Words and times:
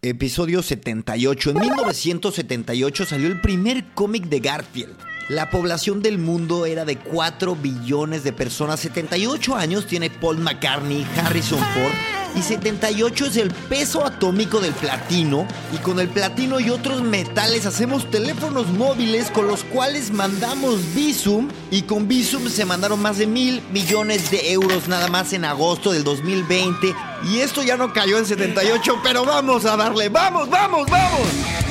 Episodio 0.00 0.62
78. 0.62 1.50
En 1.50 1.58
1978 1.58 3.04
salió 3.04 3.26
el 3.26 3.40
primer 3.40 3.84
cómic 3.94 4.26
de 4.26 4.38
Garfield. 4.38 4.96
La 5.28 5.50
población 5.50 6.00
del 6.00 6.18
mundo 6.18 6.64
era 6.64 6.86
de 6.86 6.96
4 6.96 7.54
billones 7.54 8.24
de 8.24 8.32
personas. 8.32 8.80
78 8.80 9.56
años 9.56 9.86
tiene 9.86 10.08
Paul 10.08 10.38
McCartney, 10.38 11.06
Harrison 11.22 11.58
Ford 11.58 12.18
y 12.34 12.42
78 12.42 13.26
es 13.26 13.36
el 13.36 13.50
peso 13.50 14.06
atómico 14.06 14.60
del 14.60 14.72
platino 14.72 15.46
y 15.74 15.78
con 15.78 15.98
el 15.98 16.08
platino 16.08 16.60
y 16.60 16.70
otros 16.70 17.02
metales 17.02 17.66
hacemos 17.66 18.10
teléfonos 18.10 18.68
móviles 18.68 19.30
con 19.30 19.46
los 19.46 19.64
cuales 19.64 20.10
mandamos 20.12 20.94
Visum 20.94 21.48
y 21.70 21.82
con 21.82 22.06
Visum 22.06 22.48
se 22.48 22.64
mandaron 22.64 23.00
más 23.00 23.18
de 23.18 23.26
mil 23.26 23.62
millones 23.72 24.30
de 24.30 24.52
euros 24.52 24.88
nada 24.88 25.08
más 25.08 25.32
en 25.32 25.44
agosto 25.44 25.90
del 25.90 26.04
2020 26.04 26.94
y 27.30 27.38
esto 27.38 27.62
ya 27.62 27.76
no 27.76 27.92
cayó 27.92 28.18
en 28.18 28.26
78 28.26 29.00
pero 29.02 29.24
vamos 29.24 29.64
a 29.64 29.76
darle, 29.76 30.08
vamos, 30.08 30.48
vamos, 30.48 30.88
vamos. 30.88 31.67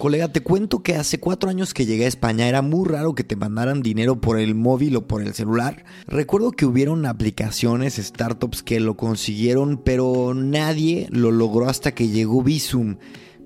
Colega, 0.00 0.28
te 0.28 0.40
cuento 0.40 0.82
que 0.82 0.96
hace 0.96 1.20
cuatro 1.20 1.50
años 1.50 1.74
que 1.74 1.84
llegué 1.84 2.06
a 2.06 2.08
España 2.08 2.48
era 2.48 2.62
muy 2.62 2.88
raro 2.88 3.14
que 3.14 3.22
te 3.22 3.36
mandaran 3.36 3.82
dinero 3.82 4.18
por 4.18 4.38
el 4.38 4.54
móvil 4.54 4.96
o 4.96 5.06
por 5.06 5.20
el 5.20 5.34
celular. 5.34 5.84
Recuerdo 6.06 6.52
que 6.52 6.64
hubieron 6.64 7.04
aplicaciones, 7.04 7.96
startups 7.96 8.62
que 8.62 8.80
lo 8.80 8.96
consiguieron, 8.96 9.76
pero 9.76 10.32
nadie 10.32 11.06
lo 11.10 11.30
logró 11.30 11.68
hasta 11.68 11.92
que 11.92 12.08
llegó 12.08 12.42
Visum. 12.42 12.96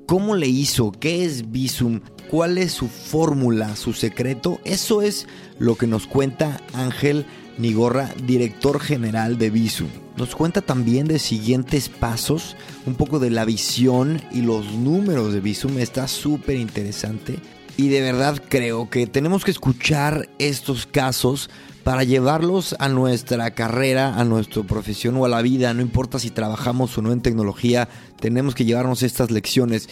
¿Cómo 0.06 0.36
le 0.36 0.46
hizo? 0.46 0.92
¿Qué 0.92 1.24
es 1.24 1.50
Visum? 1.50 2.02
¿Cuál 2.30 2.58
es 2.58 2.70
su 2.70 2.86
fórmula, 2.86 3.74
su 3.74 3.92
secreto? 3.92 4.60
Eso 4.64 5.02
es 5.02 5.26
lo 5.58 5.76
que 5.76 5.86
nos 5.86 6.06
cuenta 6.06 6.60
Ángel 6.72 7.26
Nigorra, 7.58 8.10
director 8.26 8.80
general 8.80 9.38
de 9.38 9.50
Visum. 9.50 9.88
Nos 10.16 10.34
cuenta 10.34 10.60
también 10.60 11.06
de 11.06 11.18
siguientes 11.18 11.88
pasos, 11.88 12.56
un 12.86 12.94
poco 12.94 13.18
de 13.18 13.30
la 13.30 13.44
visión 13.44 14.20
y 14.32 14.42
los 14.42 14.72
números 14.72 15.32
de 15.32 15.40
Visum. 15.40 15.78
Está 15.78 16.08
súper 16.08 16.56
interesante. 16.56 17.38
Y 17.76 17.88
de 17.88 18.00
verdad 18.00 18.40
creo 18.48 18.88
que 18.88 19.06
tenemos 19.06 19.44
que 19.44 19.50
escuchar 19.50 20.28
estos 20.38 20.86
casos 20.86 21.50
para 21.82 22.02
llevarlos 22.04 22.74
a 22.78 22.88
nuestra 22.88 23.50
carrera, 23.52 24.18
a 24.18 24.24
nuestra 24.24 24.62
profesión 24.62 25.16
o 25.16 25.24
a 25.24 25.28
la 25.28 25.42
vida. 25.42 25.74
No 25.74 25.82
importa 25.82 26.18
si 26.18 26.30
trabajamos 26.30 26.96
o 26.96 27.02
no 27.02 27.12
en 27.12 27.20
tecnología, 27.20 27.88
tenemos 28.20 28.54
que 28.54 28.64
llevarnos 28.64 29.02
estas 29.02 29.30
lecciones. 29.30 29.88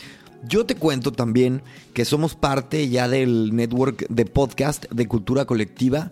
Yo 0.49 0.67
te 0.67 0.75
cuento 0.75 1.13
también 1.13 1.63
que 1.95 2.05
somos 2.05 2.35
parte 2.35 2.89
ya 2.89 3.09
del 3.09 3.55
network 3.55 4.07
de 4.09 4.25
podcast 4.25 4.87
de 4.91 5.07
cultura 5.07 5.45
colectiva. 5.45 6.11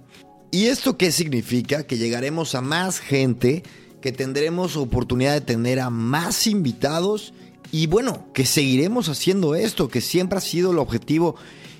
¿Y 0.53 0.67
esto 0.67 0.97
qué 0.97 1.11
significa? 1.11 1.85
Que 1.85 1.99
llegaremos 1.99 2.55
a 2.55 2.61
más 2.61 3.01
gente, 3.01 3.65
que 4.01 4.13
tendremos 4.13 4.77
oportunidad 4.77 5.35
de 5.35 5.41
tener 5.41 5.81
a 5.81 5.91
más 5.91 6.47
invitados 6.47 7.35
y 7.73 7.87
bueno, 7.87 8.27
que 8.33 8.47
seguiremos 8.47 9.09
haciendo 9.09 9.55
esto, 9.55 9.89
que 9.89 10.01
siempre 10.01 10.39
ha 10.39 10.43
sido 10.43 10.73
el 10.73 10.79
objetivo. 10.79 11.37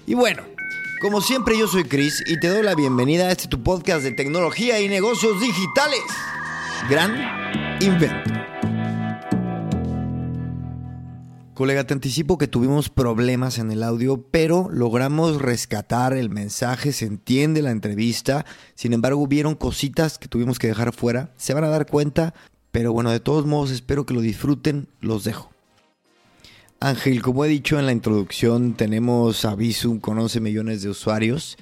Y 0.07 0.15
bueno, 0.15 0.43
como 1.01 1.21
siempre 1.21 1.57
yo 1.59 1.67
soy 1.67 1.85
Chris 1.85 2.23
y 2.27 2.39
te 2.41 2.49
doy 2.49 2.63
la 2.63 2.75
bienvenida 2.75 3.29
a 3.29 3.33
este 3.33 3.49
tu 3.49 3.63
podcast 3.63 4.03
de 4.03 4.13
tecnología 4.13 4.81
y 4.81 4.89
negocios 4.89 5.41
digitales. 5.41 6.03
Gran 6.89 7.17
invento. 7.81 8.50
Colega, 11.61 11.85
te 11.85 11.93
anticipo 11.93 12.39
que 12.39 12.49
tuvimos 12.49 12.89
problemas 12.89 13.59
en 13.59 13.71
el 13.71 13.83
audio, 13.83 14.25
pero 14.31 14.71
logramos 14.73 15.43
rescatar 15.43 16.15
el 16.15 16.31
mensaje, 16.31 16.91
se 16.91 17.05
entiende 17.05 17.61
la 17.61 17.71
entrevista. 17.71 18.47
Sin 18.75 18.95
embargo, 18.95 19.21
hubieron 19.21 19.57
cositas 19.57 20.17
que 20.17 20.27
tuvimos 20.27 20.59
que 20.59 20.69
dejar 20.69 20.95
fuera. 20.95 21.35
Se 21.37 21.53
van 21.53 21.65
a 21.65 21.69
dar 21.69 21.85
cuenta, 21.85 22.33
pero 22.71 22.95
bueno, 22.95 23.11
de 23.11 23.21
todos 23.21 23.45
modos 23.45 23.73
espero 23.73 24.07
que 24.07 24.15
lo 24.15 24.23
disfruten. 24.23 24.89
Los 25.03 25.25
dejo. 25.25 25.51
Ángel, 26.81 27.21
como 27.21 27.45
he 27.45 27.49
dicho 27.49 27.79
en 27.79 27.85
la 27.85 27.93
introducción, 27.93 28.73
tenemos 28.73 29.45
a 29.45 29.55
Visum 29.55 30.01
con 30.01 30.19
11 30.19 30.41
millones 30.41 30.81
de 30.81 30.89
usuarios. 30.89 31.59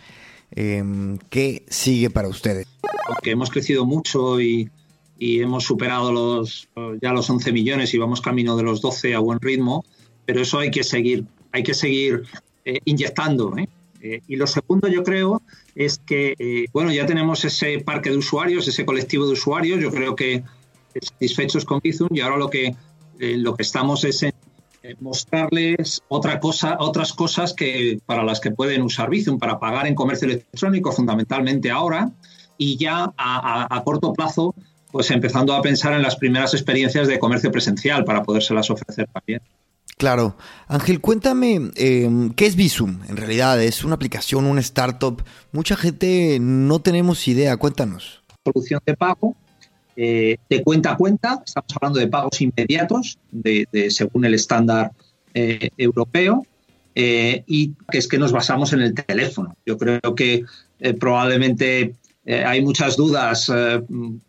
Eh, 0.53 1.19
¿Qué 1.29 1.67
sigue 1.71 2.09
para 2.09 2.29
ustedes? 2.29 2.69
Porque 3.09 3.33
hemos 3.33 3.51
crecido 3.51 3.85
mucho 3.85 4.41
y, 4.41 4.71
y 5.19 5.41
hemos 5.41 5.65
superado 5.65 6.13
los, 6.13 6.69
ya 7.03 7.13
los 7.13 7.29
11 7.29 7.53
millones 7.53 7.93
y 7.95 7.99
vamos 7.99 8.21
camino 8.21 8.57
de 8.57 8.63
los 8.63 8.81
12 8.81 9.15
a 9.15 9.19
buen 9.19 9.41
ritmo, 9.41 9.85
pero 10.25 10.41
eso 10.41 10.59
hay 10.59 10.71
que 10.71 10.85
seguir, 10.85 11.25
hay 11.53 11.63
que 11.63 11.75
seguir 11.75 12.23
eh, 12.65 12.79
inyectando. 12.85 13.57
¿eh? 13.57 13.69
Eh, 14.01 14.21
y 14.29 14.37
lo 14.37 14.47
segundo, 14.47 14.87
yo 14.89 15.03
creo, 15.03 15.43
es 15.75 15.99
que, 15.99 16.67
bueno, 16.73 16.93
ya 16.93 17.05
tenemos 17.07 17.45
ese 17.45 17.81
parque 17.81 18.11
de 18.11 18.17
usuarios, 18.19 18.69
ese 18.69 18.85
colectivo 18.87 19.27
de 19.27 19.33
usuarios, 19.33 19.81
yo 19.81 19.91
creo 19.91 20.15
que 20.15 20.45
satisfechos 21.01 21.65
con 21.65 21.81
Bizum 21.83 22.09
y 22.13 22.21
ahora 22.21 22.37
lo 22.37 22.49
que, 22.51 22.75
lo 23.19 23.55
que 23.57 23.63
estamos 23.63 24.05
es 24.05 24.23
en 24.23 24.33
mostrarles 25.01 26.03
otra 26.09 26.39
cosa, 26.41 26.77
otras 26.81 27.13
cosas 27.13 27.53
que, 27.55 27.99
para 28.07 28.23
las 28.25 28.41
que 28.41 28.51
pueden 28.51 28.83
usar 28.83 29.11
Bizum, 29.11 29.39
para 29.39 29.59
pagar 29.59 29.87
en 29.87 29.95
comercio 29.95 30.27
electrónico, 30.29 30.93
fundamentalmente 30.93 31.71
ahora, 31.71 32.11
y 32.57 32.77
ya 32.77 33.13
a- 33.17 33.67
a 33.77 33.85
corto 33.85 34.13
plazo, 34.13 34.55
pues 34.91 35.11
empezando 35.11 35.55
a 35.55 35.63
pensar 35.63 35.93
en 35.93 36.03
las 36.03 36.17
primeras 36.17 36.55
experiencias 36.55 37.09
de 37.09 37.19
comercio 37.19 37.53
presencial 37.53 38.05
para 38.05 38.23
podérselas 38.23 38.71
ofrecer 38.71 39.09
también. 39.13 39.41
Claro. 39.97 40.37
Ángel, 40.69 41.01
cuéntame, 41.01 41.73
eh, 41.75 42.09
¿qué 42.37 42.47
es 42.47 42.55
Visum? 42.55 43.01
En 43.09 43.17
realidad, 43.17 43.61
¿es 43.61 43.85
una 43.85 43.97
aplicación, 43.97 44.47
una 44.47 44.61
startup? 44.61 45.23
Mucha 45.51 45.77
gente 45.77 46.39
no 46.41 46.79
tenemos 46.81 47.27
idea. 47.27 47.57
Cuéntanos. 47.57 48.23
solución 48.45 48.81
de 48.87 48.97
pago 48.97 49.35
eh, 49.97 50.37
de 50.49 50.63
cuenta 50.63 50.93
a 50.93 50.97
cuenta. 50.97 51.43
Estamos 51.45 51.73
hablando 51.75 51.99
de 51.99 52.07
pagos 52.07 52.41
inmediatos 52.41 53.19
de, 53.33 53.67
de- 53.73 53.91
según 53.91 54.25
el 54.25 54.35
estándar 54.35 54.93
eh, 55.35 55.71
europeo 55.77 56.47
eh, 56.95 57.43
y 57.49 57.73
que 57.91 57.99
es 57.99 58.07
que 58.07 58.19
nos 58.19 58.31
basamos 58.31 58.73
en 58.73 58.81
el 58.83 58.95
teléfono. 58.95 59.57
Yo 59.67 59.77
creo 59.77 60.15
que 60.15 60.45
probablemente 61.01 61.97
eh, 62.29 62.45
hay 62.45 62.61
muchas 62.61 62.95
dudas 62.95 63.51
eh, 63.55 63.81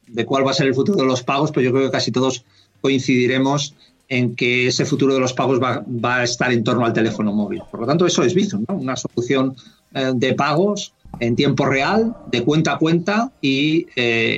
de 0.07 0.25
cuál 0.25 0.47
va 0.47 0.51
a 0.51 0.53
ser 0.53 0.67
el 0.67 0.73
futuro 0.73 0.99
de 0.99 1.05
los 1.05 1.21
pagos, 1.21 1.51
pero 1.51 1.65
yo 1.65 1.71
creo 1.73 1.83
que 1.83 1.91
casi 1.91 2.11
todos 2.11 2.45
coincidiremos 2.79 3.75
en 4.07 4.37
que 4.37 4.67
ese 4.67 4.85
futuro 4.85 5.13
de 5.13 5.19
los 5.19 5.33
pagos 5.33 5.61
va, 5.61 5.83
va 5.85 6.19
a 6.19 6.23
estar 6.23 6.49
en 6.53 6.63
torno 6.63 6.85
al 6.85 6.93
teléfono 6.93 7.33
móvil. 7.33 7.61
Por 7.69 7.81
lo 7.81 7.85
tanto, 7.85 8.05
eso 8.05 8.23
es 8.23 8.33
Bizum, 8.33 8.63
¿no? 8.69 8.75
una 8.75 8.95
solución 8.95 9.53
eh, 9.93 10.13
de 10.15 10.33
pagos 10.33 10.93
en 11.19 11.35
tiempo 11.35 11.65
real, 11.65 12.15
de 12.31 12.41
cuenta 12.43 12.73
a 12.73 12.77
cuenta 12.77 13.33
y 13.41 13.85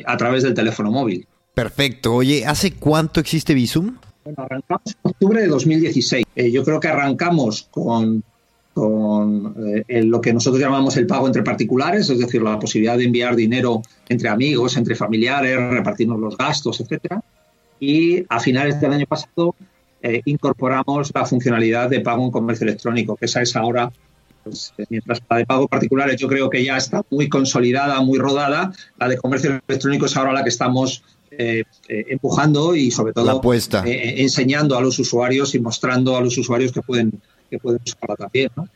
a 0.06 0.18
través 0.18 0.42
del 0.42 0.56
teléfono 0.56 0.90
móvil. 0.90 1.28
Perfecto. 1.54 2.16
Oye, 2.16 2.46
¿hace 2.46 2.74
cuánto 2.74 3.20
existe 3.20 3.54
Visum? 3.54 3.98
Bueno, 4.24 4.44
arrancamos 4.44 4.86
en 4.88 4.96
octubre 5.04 5.42
de 5.42 5.48
2016. 5.48 6.26
Eh, 6.36 6.52
yo 6.52 6.64
creo 6.64 6.80
que 6.80 6.88
arrancamos 6.88 7.68
con, 7.70 8.24
con 8.74 9.56
eh, 9.68 9.84
el- 9.88 10.08
lo 10.08 10.22
que 10.22 10.34
nosotros 10.34 10.62
llamamos 10.62 10.96
el 10.98 11.08
pago 11.08 11.28
entre 11.28 11.44
particulares, 11.44 12.10
es 12.10 12.20
decir, 12.20 12.42
la 12.42 12.58
posibilidad 12.60 12.98
de 12.98 13.04
enviar 13.06 13.36
dinero 13.36 13.82
entre 14.10 14.30
amigos, 14.30 14.78
entre 14.78 14.96
familiares, 14.96 15.58
repartirnos 15.58 16.20
los 16.20 16.38
gastos, 16.38 16.80
etcétera. 16.80 17.22
Y 17.80 18.24
a 18.30 18.40
finales 18.40 18.80
del 18.80 18.94
año 18.94 19.06
pasado 19.08 19.56
eh, 20.04 20.22
incorporamos 20.26 21.12
la 21.14 21.26
funcionalidad 21.26 21.90
de 21.90 22.00
pago 22.00 22.24
en 22.26 22.32
comercio 22.32 22.66
electrónico, 22.66 23.16
que 23.16 23.26
esa 23.26 23.42
es 23.42 23.56
ahora, 23.56 23.92
pues, 24.44 24.74
eh, 24.78 24.86
mientras 24.90 25.22
la 25.30 25.38
de 25.38 25.46
pago 25.46 25.68
particulares 25.68 26.16
yo 26.20 26.28
creo 26.28 26.50
que 26.50 26.64
ya 26.64 26.78
está 26.78 27.04
muy 27.12 27.30
consolidada, 27.30 28.02
muy 28.02 28.18
rodada, 28.20 28.72
la 28.98 29.08
de 29.08 29.18
comercio 29.18 29.60
electrónico 29.68 30.06
es 30.06 30.16
ahora 30.18 30.34
la 30.34 30.44
que 30.44 30.50
estamos 30.50 31.04
eh, 31.32 31.64
eh, 31.88 32.06
empujando 32.10 32.76
y 32.76 32.92
sobre 32.92 33.14
todo 33.14 33.26
eh, 33.86 34.16
enseñando 34.22 34.78
a 34.78 34.82
los 34.82 35.00
usuarios 35.00 35.56
y 35.56 35.60
mostrando 35.60 36.18
a 36.18 36.22
los 36.22 36.38
usuarios 36.38 36.72
que 36.74 36.82
pueden, 36.82 37.14
que 37.52 37.60
pueden 37.60 37.82
usarla 37.86 38.16
también, 38.16 38.50
¿no? 38.56 38.68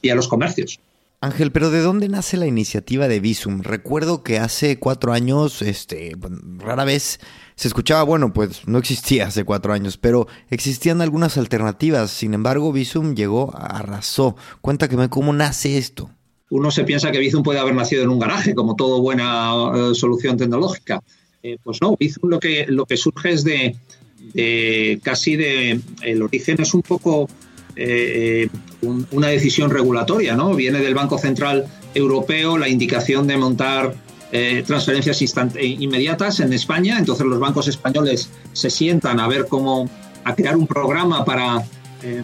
Y 0.00 0.08
a 0.08 0.16
los 0.16 0.26
comercios. 0.26 0.80
Ángel, 1.20 1.52
pero 1.52 1.70
¿de 1.70 1.82
dónde 1.82 2.08
nace 2.08 2.36
la 2.36 2.48
iniciativa 2.48 3.06
de 3.06 3.20
Visum? 3.20 3.62
Recuerdo 3.62 4.24
que 4.24 4.40
hace 4.40 4.80
cuatro 4.80 5.12
años, 5.12 5.62
este, 5.62 6.16
rara 6.58 6.84
vez 6.84 7.20
se 7.54 7.68
escuchaba, 7.68 8.02
bueno, 8.02 8.32
pues 8.32 8.66
no 8.66 8.78
existía 8.78 9.28
hace 9.28 9.44
cuatro 9.44 9.72
años, 9.72 9.98
pero 9.98 10.26
existían 10.50 11.00
algunas 11.00 11.38
alternativas. 11.38 12.10
Sin 12.10 12.34
embargo, 12.34 12.72
Visum 12.72 13.14
llegó, 13.14 13.54
arrasó. 13.56 14.34
Cuéntame 14.62 15.08
cómo 15.10 15.32
nace 15.32 15.78
esto. 15.78 16.10
Uno 16.50 16.72
se 16.72 16.82
piensa 16.82 17.12
que 17.12 17.20
Bizum 17.20 17.44
puede 17.44 17.60
haber 17.60 17.76
nacido 17.76 18.02
en 18.02 18.08
un 18.08 18.18
garaje, 18.18 18.52
como 18.56 18.74
toda 18.74 19.00
buena 19.00 19.52
eh, 19.74 19.94
solución 19.94 20.36
tecnológica. 20.36 21.00
pues 21.62 21.80
no, 21.80 21.96
Bizum 21.96 22.30
lo 22.30 22.40
que, 22.40 22.66
lo 22.68 22.84
que 22.84 22.96
surge 22.96 23.30
es 23.30 23.44
de, 23.44 23.76
casi 25.04 25.36
de, 25.36 25.80
el 26.02 26.20
origen 26.20 26.60
es 26.60 26.74
un 26.74 26.82
poco 26.82 27.28
una 28.82 29.28
decisión 29.28 29.70
regulatoria, 29.70 30.34
¿no? 30.34 30.54
Viene 30.54 30.80
del 30.80 30.94
Banco 30.94 31.18
Central 31.18 31.66
Europeo 31.94 32.58
la 32.58 32.68
indicación 32.68 33.26
de 33.26 33.36
montar 33.36 33.94
transferencias 34.66 35.22
inmediatas 35.58 36.40
en 36.40 36.52
España, 36.52 36.98
entonces 36.98 37.26
los 37.26 37.38
bancos 37.38 37.68
españoles 37.68 38.30
se 38.52 38.70
sientan 38.70 39.20
a 39.20 39.28
ver 39.28 39.46
cómo, 39.46 39.88
a 40.24 40.34
crear 40.34 40.56
un 40.56 40.66
programa 40.66 41.24
para 41.24 41.62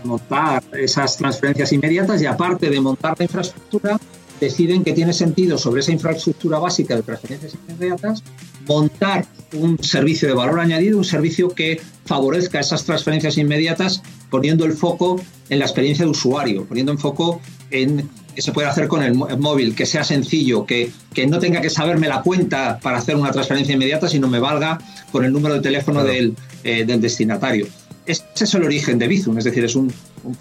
montar 0.05 0.63
esas 0.73 1.17
transferencias 1.17 1.73
inmediatas 1.73 2.21
y 2.23 2.27
aparte 2.27 2.71
de 2.71 2.81
montar 2.81 3.15
la 3.19 3.25
infraestructura, 3.25 3.99
deciden 4.41 4.85
que 4.85 4.93
tiene 4.93 5.13
sentido 5.13 5.59
sobre 5.59 5.81
esa 5.81 5.93
infraestructura 5.93 6.59
básica 6.59 6.95
de 6.97 7.03
transferencias 7.03 7.55
inmediatas 7.69 8.23
montar 8.67 9.27
un 9.55 9.83
servicio 9.83 10.29
de 10.29 10.35
valor 10.35 10.61
añadido, 10.61 10.99
un 10.99 11.05
servicio 11.05 11.49
que 11.49 11.81
favorezca 12.05 12.61
esas 12.61 12.85
transferencias 12.85 13.39
inmediatas 13.39 14.03
poniendo 14.31 14.65
el 14.65 14.73
foco 14.73 15.21
en 15.49 15.59
la 15.59 15.65
experiencia 15.65 16.05
de 16.05 16.11
usuario, 16.11 16.65
poniendo 16.65 16.93
el 16.93 16.99
foco 16.99 17.41
en 17.71 18.09
que 18.35 18.43
se 18.43 18.53
puede 18.53 18.69
hacer 18.69 18.87
con 18.87 19.03
el 19.03 19.15
móvil, 19.15 19.75
que 19.75 19.85
sea 19.85 20.05
sencillo, 20.05 20.65
que, 20.65 20.93
que 21.13 21.27
no 21.27 21.41
tenga 21.41 21.61
que 21.61 21.71
saberme 21.71 22.07
la 22.07 22.23
cuenta 22.23 22.79
para 22.81 22.99
hacer 22.99 23.17
una 23.17 23.33
transferencia 23.33 23.75
inmediata, 23.75 24.09
sino 24.09 24.29
me 24.29 24.39
valga 24.39 24.79
con 25.11 25.25
el 25.25 25.33
número 25.33 25.55
de 25.55 25.61
teléfono 25.61 26.05
del, 26.05 26.37
eh, 26.63 26.85
del 26.85 27.01
destinatario. 27.01 27.67
Ese 28.07 28.25
es 28.41 28.55
el 28.55 28.63
origen 28.63 28.99
de 28.99 29.09
Bizum, 29.09 29.37
es 29.39 29.45
decir, 29.45 29.65
es 29.65 29.75
un, 29.75 29.93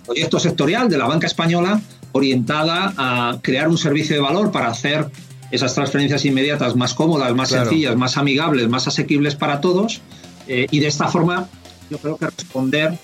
proyecto 0.05 0.39
sectorial 0.39 0.89
de 0.89 0.97
la 0.97 1.05
banca 1.05 1.27
española 1.27 1.81
orientada 2.11 2.93
a 2.97 3.39
crear 3.41 3.67
un 3.67 3.77
servicio 3.77 4.15
de 4.15 4.21
valor 4.21 4.51
para 4.51 4.67
hacer 4.67 5.07
esas 5.51 5.73
transferencias 5.73 6.23
inmediatas 6.25 6.75
más 6.75 6.93
cómodas, 6.93 7.33
más 7.35 7.49
sencillas, 7.49 7.95
más 7.95 8.17
amigables, 8.17 8.67
más 8.69 8.87
asequibles 8.87 9.35
para 9.35 9.59
todos 9.59 10.01
eh, 10.47 10.67
y 10.71 10.79
de 10.79 10.87
esta 10.87 11.07
forma 11.07 11.47
yo 11.89 11.97
creo 11.97 12.17
que 12.17 12.25
responder 12.25 12.97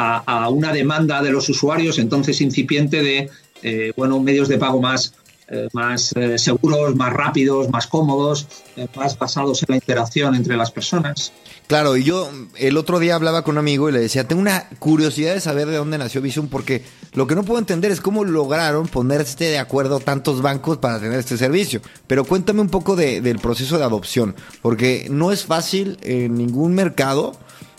a, 0.00 0.48
una 0.48 0.72
demanda 0.72 1.22
de 1.22 1.30
los 1.30 1.48
usuarios 1.48 1.98
entonces 1.98 2.40
incipiente 2.40 3.02
de 3.02 3.30
eh, 3.62 3.92
bueno 3.96 4.20
medios 4.20 4.48
de 4.48 4.58
pago 4.58 4.80
más 4.80 5.14
eh, 5.52 5.68
más 5.72 6.14
seguros, 6.36 6.94
más 6.94 7.12
rápidos, 7.12 7.68
más 7.70 7.88
cómodos, 7.88 8.46
más 8.94 9.18
basados 9.18 9.60
en 9.64 9.66
la 9.70 9.74
interacción 9.74 10.36
entre 10.36 10.56
las 10.56 10.70
personas. 10.70 11.32
Claro, 11.70 11.96
y 11.96 12.04
yo 12.04 12.30
el 12.56 12.76
otro 12.76 13.00
día 13.00 13.16
hablaba 13.16 13.42
con 13.42 13.54
un 13.54 13.58
amigo 13.58 13.88
y 13.88 13.92
le 13.92 13.98
decía, 13.98 14.28
tengo 14.28 14.42
una 14.42 14.68
curiosidad 14.78 15.34
de 15.34 15.40
saber 15.40 15.68
de 15.68 15.76
dónde 15.76 15.98
nació 15.98 16.20
Visum, 16.20 16.48
porque 16.48 16.84
lo 17.14 17.26
que 17.26 17.34
no 17.34 17.44
puedo 17.44 17.58
entender 17.58 17.90
es 17.90 18.00
cómo 18.00 18.24
lograron 18.24 18.86
ponerse 18.86 19.44
de 19.44 19.58
acuerdo 19.58 19.98
tantos 19.98 20.42
bancos 20.42 20.78
para 20.78 21.00
tener 21.00 21.18
este 21.18 21.36
servicio. 21.36 21.80
Pero 22.06 22.24
cuéntame 22.24 22.60
un 22.60 22.70
poco 22.70 22.94
del 22.94 23.38
proceso 23.40 23.78
de 23.78 23.84
adopción, 23.84 24.36
porque 24.62 25.08
no 25.10 25.32
es 25.32 25.44
fácil 25.44 25.98
en 26.02 26.34
ningún 26.34 26.74
mercado 26.74 27.32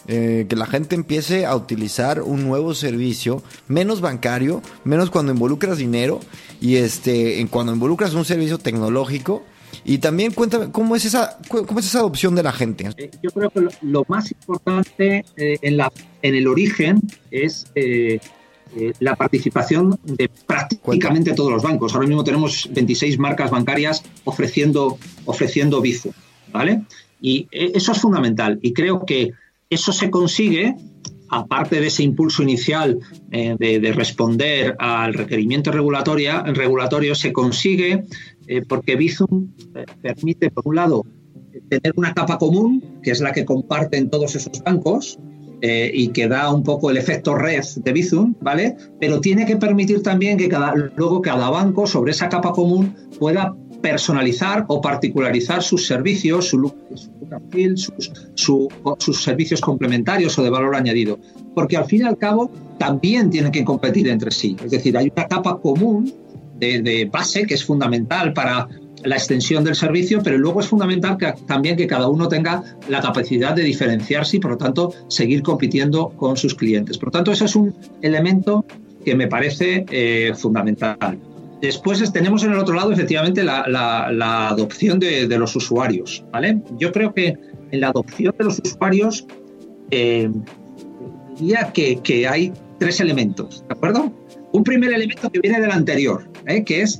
eh, 0.08 0.48
que 0.50 0.56
la 0.56 0.66
gente 0.66 0.96
empiece 0.96 1.46
a 1.46 1.56
utilizar 1.56 2.22
un 2.24 2.44
nuevo 2.44 2.74
servicio, 2.74 3.44
menos 3.68 4.02
bancario, 4.02 4.62
menos 4.84 5.12
cuando 5.12 5.32
involucras 5.32 5.78
dinero 5.78 6.20
y 6.60 6.78
este, 6.78 7.46
cuando 7.52 7.74
involucras 7.74 8.16
un 8.16 8.26
servicio 8.26 8.58
tecnológico 8.58 9.44
y 9.86 10.00
también 10.00 10.34
cuéntame, 10.34 10.72
¿cómo 10.72 10.96
es 10.96 11.06
esa, 11.06 11.38
cómo 11.48 11.80
es 11.80 11.86
esa 11.86 12.00
adopción 12.00 12.34
de 12.34 12.42
la 12.44 12.52
gente? 12.52 12.90
Eh, 12.98 13.12
yo 13.22 13.30
creo 13.30 13.52
que 13.52 13.68
lo, 13.84 14.04
más 14.08 14.32
importante 14.32 15.24
eh, 15.38 15.60
en, 15.62 15.78
la, 15.78 15.92
en 16.24 16.36
el 16.36 16.48
origen 16.48 17.00
es 17.30 17.68
la 19.00 19.16
participación 19.16 20.00
de 20.04 20.30
prácticamente 20.48 21.34
todos 21.34 21.52
los 21.52 21.62
bancos. 21.62 21.94
Ahora 21.94 22.08
mismo 22.08 22.24
tenemos 22.24 22.70
26 22.72 23.20
marcas 23.20 23.52
bancarias 23.52 24.04
ofreciendo, 24.24 24.98
ofreciendo 25.26 25.80
Bizum, 25.80 26.14
¿vale? 26.52 26.82
Y 27.22 27.48
eso 27.52 27.92
es 27.92 28.02
fundamental. 28.02 28.58
Y 28.62 28.74
creo 28.74 29.06
que 29.06 29.34
eso 29.72 29.92
se 29.92 30.12
consigue 30.12 30.76
aparte 31.34 31.80
de 31.80 31.88
ese 31.88 32.04
impulso 32.04 32.44
inicial 32.44 33.00
de, 33.30 33.94
responder 33.96 34.76
al 34.78 35.14
requerimiento 35.14 35.72
regulatorio, 35.72 37.16
se 37.16 37.32
consigue 37.32 38.04
eh, 38.52 38.62
porque 38.68 38.98
Bizum 38.98 39.54
eh, 39.76 39.86
permite, 40.02 40.52
por 40.52 40.68
un 40.68 40.76
lado, 40.76 41.06
tener 41.70 41.94
una 41.96 42.14
capa 42.14 42.38
común, 42.38 43.00
que 43.02 43.12
es 43.12 43.22
la 43.22 43.32
que 43.32 43.46
comparten 43.46 44.10
todos 44.10 44.36
esos 44.36 44.62
bancos, 44.62 45.18
eh, 45.62 45.90
y 45.94 46.10
que 46.10 46.28
da 46.28 46.52
un 46.52 46.64
poco 46.64 46.92
el 46.92 46.98
efecto 46.98 47.34
red 47.36 47.64
de 47.78 47.94
Bizum, 47.94 48.36
¿vale? 48.42 48.76
Pero 49.00 49.22
tiene 49.22 49.46
que 49.46 49.56
permitir 49.56 50.04
también 50.04 50.38
que 50.38 50.50
cada, 50.50 50.74
luego 50.76 51.22
cada 51.22 51.50
banco 51.50 51.88
sobre 51.88 52.12
esa 52.12 52.28
capa 52.28 52.52
común 52.52 52.94
pueda 53.20 53.56
personalizar 53.82 54.66
o 54.68 54.82
particularizar 54.82 55.62
sus 55.64 55.88
servicios, 55.88 56.50
su 56.50 56.60
look, 56.60 56.76
sus, 57.76 58.12
sus 59.00 59.24
servicios 59.24 59.62
complementarios 59.62 60.38
o 60.38 60.44
de 60.44 60.50
valor 60.50 60.76
añadido. 60.76 61.20
Porque 61.56 61.78
al 61.78 61.86
fin 61.86 62.02
y 62.02 62.06
al 62.06 62.18
cabo 62.18 62.52
también 62.78 63.30
tienen 63.30 63.52
que 63.52 63.64
competir 63.66 64.08
entre 64.08 64.32
sí. 64.32 64.56
Es 64.64 64.72
decir, 64.72 64.98
hay 64.98 65.12
una 65.16 65.28
capa 65.28 65.60
común 65.60 66.14
de, 66.58 67.10
base 67.12 67.46
que 67.46 67.56
es 67.56 67.64
fundamental 67.64 68.34
para 68.34 68.68
la 69.04 69.16
extensión 69.16 69.64
del 69.64 69.76
servicio, 69.76 70.22
pero 70.24 70.38
luego 70.38 70.60
es 70.60 70.68
fundamental 70.68 71.18
también 71.48 71.76
que 71.76 71.88
cada 71.88 72.08
uno 72.08 72.28
tenga 72.28 72.64
la 72.88 73.02
capacidad 73.02 73.56
de 73.56 73.64
diferenciarse 73.64 74.38
y, 74.38 74.40
por 74.40 74.52
lo 74.52 74.58
tanto, 74.58 74.94
seguir 75.08 75.42
compitiendo 75.42 76.10
con 76.10 76.38
sus 76.38 76.54
clientes. 76.54 77.00
Por 77.00 77.08
lo 77.08 77.12
tanto, 77.12 77.32
ese 77.32 77.46
es 77.46 77.56
un 77.56 77.74
elemento 78.02 78.64
que 79.04 79.16
me 79.16 79.28
parece 79.28 79.86
eh, 79.90 80.34
fundamental. 80.36 81.20
Después 81.62 82.12
tenemos 82.12 82.44
en 82.44 82.54
el 82.54 82.58
otro 82.58 82.74
lado, 82.74 82.92
efectivamente, 82.92 83.44
la, 83.44 84.48
adopción 84.50 85.00
de, 85.00 85.28
los 85.38 85.56
usuarios. 85.56 86.26
¿vale? 86.32 86.60
Yo 86.80 86.92
creo 86.92 87.14
que 87.14 87.38
en 87.72 87.80
la 87.80 87.90
adopción 87.90 88.34
de 88.38 88.44
los 88.46 88.60
usuarios 88.60 89.28
eh, 89.92 90.30
diría 91.38 91.72
que, 91.74 91.98
que 92.02 92.28
hay 92.28 92.52
tres 92.80 93.00
elementos, 93.00 93.64
¿de 93.68 93.76
acuerdo? 93.76 94.12
Un 94.54 94.64
primer 94.64 94.92
elemento 94.92 95.30
que 95.30 95.40
viene 95.40 95.62
del 95.62 95.72
anterior, 95.72 96.28
¿eh? 96.48 96.64
que 96.64 96.82
es 96.82 97.00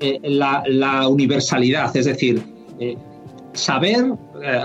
eh, 0.00 0.18
la, 0.24 1.06
universalidad, 1.06 1.96
es 1.96 2.06
decir, 2.06 2.42
eh, 2.80 2.96
saber, 3.52 4.12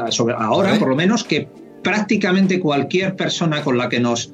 sobre, 0.09 0.33
ahora 0.38 0.80
por 0.80 0.89
lo 0.89 0.95
menos, 0.95 1.24
que 1.24 1.48
prácticamente 1.83 2.59
cualquier 2.59 3.15
persona 3.15 3.62
con 3.62 3.77
la 3.77 3.89
que 3.89 4.00
nos, 4.00 4.33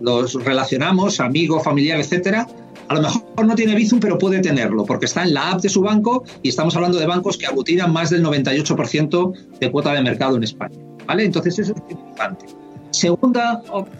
nos 0.00 0.34
relacionamos, 0.44 1.18
amigo, 1.18 1.58
familiar, 1.58 1.98
etcétera, 1.98 2.46
a 2.90 2.94
lo 2.94 3.02
mejor 3.02 3.46
no 3.46 3.54
tiene 3.54 3.76
Bizum, 3.76 4.00
pero 4.00 4.18
puede 4.18 4.40
tenerlo, 4.40 4.84
porque 4.84 5.06
está 5.06 5.22
en 5.22 5.32
la 5.32 5.52
app 5.52 5.60
de 5.60 5.68
su 5.68 5.80
banco 5.80 6.24
y 6.42 6.48
estamos 6.48 6.74
hablando 6.74 6.98
de 6.98 7.06
bancos 7.06 7.38
que 7.38 7.46
aglutinan 7.46 7.92
más 7.92 8.10
del 8.10 8.24
98% 8.24 9.32
de 9.60 9.70
cuota 9.70 9.92
de 9.92 10.02
mercado 10.02 10.36
en 10.36 10.42
España. 10.42 10.76
¿vale? 11.06 11.24
Entonces, 11.24 11.60
eso 11.60 11.72
es 11.72 11.92
importante. 11.92 12.46
Segundo 12.90 13.40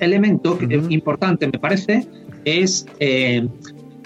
elemento 0.01 0.59
importante, 0.89 1.47
me 1.47 1.61
parece, 1.61 2.05
es 2.45 2.85
eh, 2.99 3.47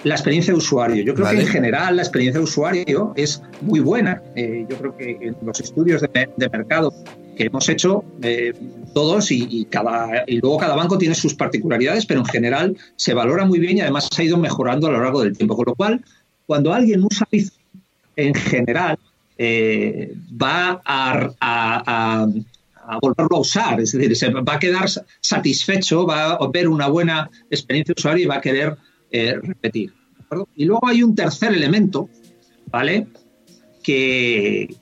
la 0.03 0.13
experiencia 0.13 0.53
de 0.53 0.59
usuario. 0.59 1.03
Yo 1.03 1.15
creo 1.15 1.31
que 1.31 1.41
en 1.41 1.47
general 1.47 1.95
la 1.95 2.03
experiencia 2.03 2.39
de 2.39 2.43
usuario 2.43 3.11
es 3.15 3.41
muy 3.61 3.79
buena. 3.79 4.21
Eh, 4.35 4.67
yo 4.69 4.77
creo 4.77 4.95
que 4.95 5.17
en 5.19 5.35
los 5.41 5.59
estudios 5.61 6.03
de, 6.03 6.49
mercado 6.49 6.93
que 7.35 7.45
hemos 7.45 7.67
hecho 7.69 8.03
eh, 8.21 8.53
todos 8.93 9.31
y, 9.31 9.65
cada, 9.65 10.23
y 10.27 10.39
luego 10.39 10.57
cada 10.57 10.75
banco 10.75 10.97
tiene 10.97 11.15
sus 11.15 11.33
particularidades, 11.33 12.05
pero 12.05 12.21
en 12.21 12.25
general 12.25 12.77
se 12.95 13.13
valora 13.13 13.45
muy 13.45 13.59
bien 13.59 13.77
y 13.77 13.81
además 13.81 14.09
ha 14.17 14.23
ido 14.23 14.37
mejorando 14.37 14.87
a 14.87 14.91
lo 14.91 15.01
largo 15.01 15.21
del 15.21 15.35
tiempo. 15.35 15.55
Con 15.55 15.65
lo 15.67 15.75
cual, 15.75 16.05
cuando 16.45 16.73
alguien 16.73 17.03
usa 17.03 17.27
Bizum, 17.31 17.57
en 18.15 18.33
general 18.33 18.97
va 19.37 20.81
a, 20.85 22.27
a 22.87 22.99
volverlo 22.99 23.37
a 23.37 23.39
usar, 23.39 23.79
es 23.79 23.91
decir, 23.91 24.15
se 24.15 24.29
va 24.29 24.53
a 24.53 24.59
quedar 24.59 24.87
satisfecho, 25.21 26.05
va 26.05 26.33
a 26.33 26.47
ver 26.47 26.67
una 26.67 26.87
buena 26.87 27.29
experiencia 27.49 27.93
de 27.93 27.99
usuario 27.99 28.23
y 28.23 28.27
va 28.27 28.35
a 28.35 28.41
querer 28.41 28.77
eh, 29.11 29.35
repetir. 29.41 29.93
Y 30.55 30.65
luego 30.65 30.87
hay 30.87 31.03
un 31.03 31.15
tercer 31.15 31.53
elemento, 31.53 32.09
¿vale? 32.69 33.07
Que, 33.83 34.75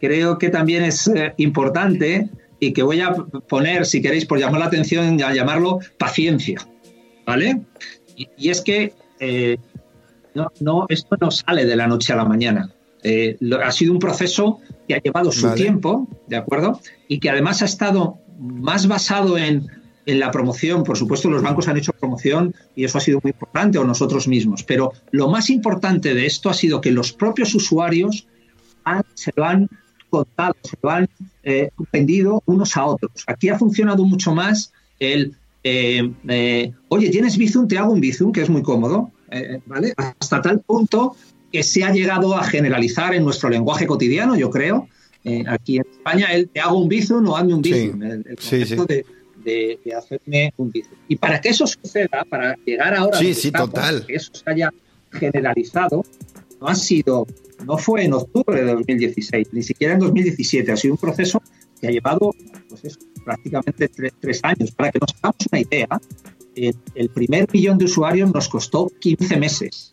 creo 0.00 0.38
que 0.38 0.48
también 0.48 0.84
es 0.84 1.06
eh, 1.08 1.34
importante 1.36 2.28
y 2.58 2.72
que 2.72 2.82
voy 2.82 3.00
a 3.00 3.12
poner, 3.48 3.86
si 3.86 4.00
queréis, 4.00 4.24
por 4.24 4.38
llamar 4.38 4.60
la 4.60 4.66
atención, 4.66 5.22
a 5.22 5.34
llamarlo 5.34 5.80
paciencia, 5.98 6.66
¿vale? 7.26 7.62
Y, 8.16 8.48
es 8.48 8.62
que 8.62 8.94
eh, 9.20 9.58
no, 10.34 10.50
no, 10.60 10.86
esto 10.88 11.16
no 11.20 11.30
sale 11.30 11.66
de 11.66 11.76
la 11.76 11.86
noche 11.86 12.12
a 12.12 12.16
la 12.16 12.24
mañana. 12.24 12.70
Eh, 13.08 13.36
ha 13.62 13.70
sido 13.70 13.92
un 13.92 13.98
proceso 13.98 14.58
que 14.88 14.94
ha 14.94 15.00
llevado 15.00 15.30
su 15.30 15.52
tiempo, 15.54 16.08
¿de 16.26 16.36
acuerdo? 16.36 16.80
Y 17.08 17.20
que 17.20 17.30
además 17.30 17.62
ha 17.62 17.66
estado 17.66 18.18
más 18.38 18.88
basado 18.88 19.38
en, 19.38 19.66
la 20.06 20.30
promoción. 20.30 20.84
Por 20.84 20.96
supuesto, 20.96 21.28
los 21.28 21.42
bancos 21.42 21.66
han 21.66 21.76
hecho 21.76 21.92
promoción 21.92 22.54
y 22.76 22.84
eso 22.84 22.98
ha 22.98 23.00
sido 23.00 23.18
muy 23.22 23.30
importante, 23.32 23.78
o 23.78 23.84
nosotros 23.84 24.28
mismos. 24.28 24.62
Pero 24.62 24.92
lo 25.10 25.28
más 25.28 25.50
importante 25.50 26.14
de 26.14 26.26
esto 26.26 26.48
ha 26.48 26.54
sido 26.54 26.80
que 26.80 26.92
los 26.92 27.12
propios 27.12 27.54
usuarios 27.56 28.28
se 29.14 29.32
lo 29.36 29.44
han 29.44 29.68
contado, 30.10 30.54
se 30.62 30.76
lo 30.82 30.90
han 30.90 31.08
eh, 31.42 31.70
vendido 31.92 32.42
unos 32.46 32.76
a 32.76 32.84
otros. 32.84 33.24
Aquí 33.26 33.48
ha 33.48 33.58
funcionado 33.58 34.04
mucho 34.04 34.34
más 34.34 34.72
el, 34.98 35.34
eh, 35.64 36.72
oye, 36.88 37.10
¿tienes 37.10 37.36
Bizum? 37.36 37.68
Te 37.68 37.78
hago 37.78 37.92
un 37.92 38.00
Bizum, 38.00 38.32
que 38.32 38.42
es 38.42 38.50
muy 38.50 38.62
cómodo. 38.62 39.10
¿vale? 39.66 39.92
Hasta 39.96 40.40
tal 40.40 40.60
punto 40.60 41.16
que 41.52 41.62
se 41.62 41.84
ha 41.84 41.92
llegado 41.92 42.34
a 42.34 42.44
generalizar 42.44 43.14
en 43.14 43.24
nuestro 43.24 43.48
lenguaje 43.48 43.86
cotidiano, 43.86 44.36
yo 44.36 44.50
creo, 44.50 44.88
eh, 45.26 45.42
aquí 45.48 45.78
en 45.78 45.84
España, 45.90 46.32
el 46.32 46.48
te 46.48 46.60
hago 46.60 46.78
un 46.78 46.88
bizum 46.88 47.26
o 47.28 47.36
hazme 47.36 47.54
un 47.54 47.62
bizum. 47.62 48.00
el, 48.02 48.36
concepto 48.36 48.86
De, 48.86 49.78
hacerme 49.96 50.52
un 50.56 50.70
bizum. 50.70 50.96
Y 51.08 51.16
para 51.16 51.40
que 51.40 51.48
eso 51.48 51.66
suceda, 51.66 52.24
para 52.28 52.56
llegar 52.64 52.94
ahora 52.94 53.18
sí, 53.18 53.34
sí, 53.34 53.50
total. 53.50 54.06
que 54.06 54.14
eso 54.14 54.32
se 54.34 54.48
haya 54.48 54.72
generalizado, 55.10 56.04
no 56.60 56.68
ha 56.68 56.74
sido, 56.76 57.26
no 57.64 57.78
fue 57.78 58.04
en 58.04 58.12
octubre 58.12 58.62
de 58.62 58.72
2016, 58.72 59.48
ni 59.52 59.62
siquiera 59.62 59.94
en 59.94 60.00
2017, 60.00 60.72
ha 60.72 60.76
sido 60.76 60.94
un 60.94 60.98
proceso 60.98 61.42
que 61.80 61.88
ha 61.88 61.90
llevado 61.90 62.34
pues 62.68 62.98
prácticamente 63.24 63.88
tres, 63.88 64.40
años. 64.42 64.70
Para 64.72 64.92
que 64.92 64.98
nos 64.98 65.14
hagamos 65.14 65.46
una 65.50 65.60
idea, 65.60 66.00
el, 66.54 67.08
primer 67.10 67.46
millón 67.52 67.78
de 67.78 67.86
usuarios 67.86 68.32
nos 68.32 68.48
costó 68.48 68.90
15 69.00 69.36
meses. 69.36 69.92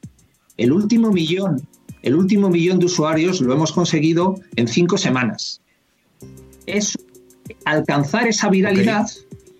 El 0.57 0.71
último 0.71 1.11
millón, 1.11 1.67
el 2.01 2.15
último 2.15 2.49
millón 2.49 2.79
de 2.79 2.85
usuarios 2.85 3.41
lo 3.41 3.53
hemos 3.53 3.71
conseguido 3.71 4.39
en 4.55 4.67
cinco 4.67 4.97
semanas. 4.97 5.61
Es 6.65 6.97
alcanzar 7.65 8.27
esa 8.27 8.49
viralidad 8.49 9.07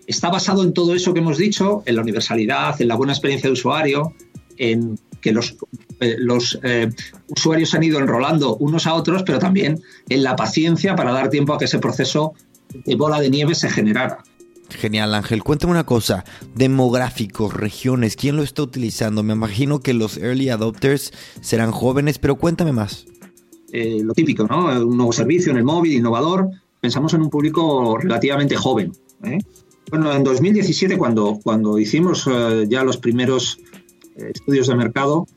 está 0.08 0.30
basado 0.30 0.64
en 0.64 0.74
todo 0.74 0.96
eso 0.96 1.14
que 1.14 1.20
hemos 1.20 1.38
dicho, 1.38 1.84
en 1.86 1.96
la 1.96 2.02
universalidad, 2.02 2.82
en 2.82 2.88
la 2.88 2.96
buena 2.96 3.14
experiencia 3.14 3.50
de 3.50 3.54
usuario, 3.54 4.14
en 4.58 5.00
que 5.24 5.32
los, 5.32 5.56
eh, 6.02 6.18
los 6.20 6.60
eh, 6.64 6.90
usuarios 7.30 7.74
han 7.74 7.82
ido 7.82 7.98
enrolando 7.98 8.58
unos 8.58 8.86
a 8.86 8.94
otros, 8.94 9.24
pero 9.24 9.40
también 9.40 9.82
en 10.10 10.22
la 10.22 10.36
paciencia 10.36 10.96
para 10.96 11.14
dar 11.14 11.30
tiempo 11.30 11.54
a 11.54 11.58
que 11.58 11.66
ese 11.66 11.80
proceso 11.80 12.34
de 12.86 12.96
bola 12.96 13.20
de 13.20 13.30
nieve 13.30 13.56
se 13.56 13.70
generara. 13.70 14.24
Genial, 14.70 15.14
Ángel. 15.14 15.44
Cuéntame 15.44 15.72
una 15.72 15.86
cosa. 15.86 16.26
Demográficos, 16.56 17.54
regiones, 17.54 18.16
¿quién 18.16 18.36
lo 18.36 18.44
está 18.44 18.64
utilizando? 18.64 19.24
Me 19.24 19.34
imagino 19.34 19.80
que 19.80 19.94
los 19.94 20.18
early 20.18 20.50
adopters 20.50 21.12
serán 21.42 21.72
jóvenes, 21.72 22.20
pero 22.20 22.36
cuéntame 22.36 22.74
más. 22.74 23.06
Eh, 23.72 24.02
lo 24.04 24.14
típico, 24.14 24.46
¿no? 24.46 24.66
Un 24.86 24.98
nuevo 24.98 25.14
servicio 25.14 25.52
en 25.52 25.58
el 25.58 25.64
móvil, 25.64 25.94
innovador. 25.94 26.50
Pensamos 26.82 27.14
en 27.14 27.22
un 27.22 27.30
público 27.30 27.98
relativamente 27.98 28.56
joven. 28.56 28.92
Bueno, 29.90 30.12
en 30.12 30.24
2017, 30.24 30.98
cuando, 30.98 31.40
cuando 31.42 31.78
hicimos 31.78 32.28
ya 32.68 32.84
los 32.84 32.98
primeros 32.98 33.60
estudios 34.16 34.68
de 34.68 34.76
mercado, 34.76 35.28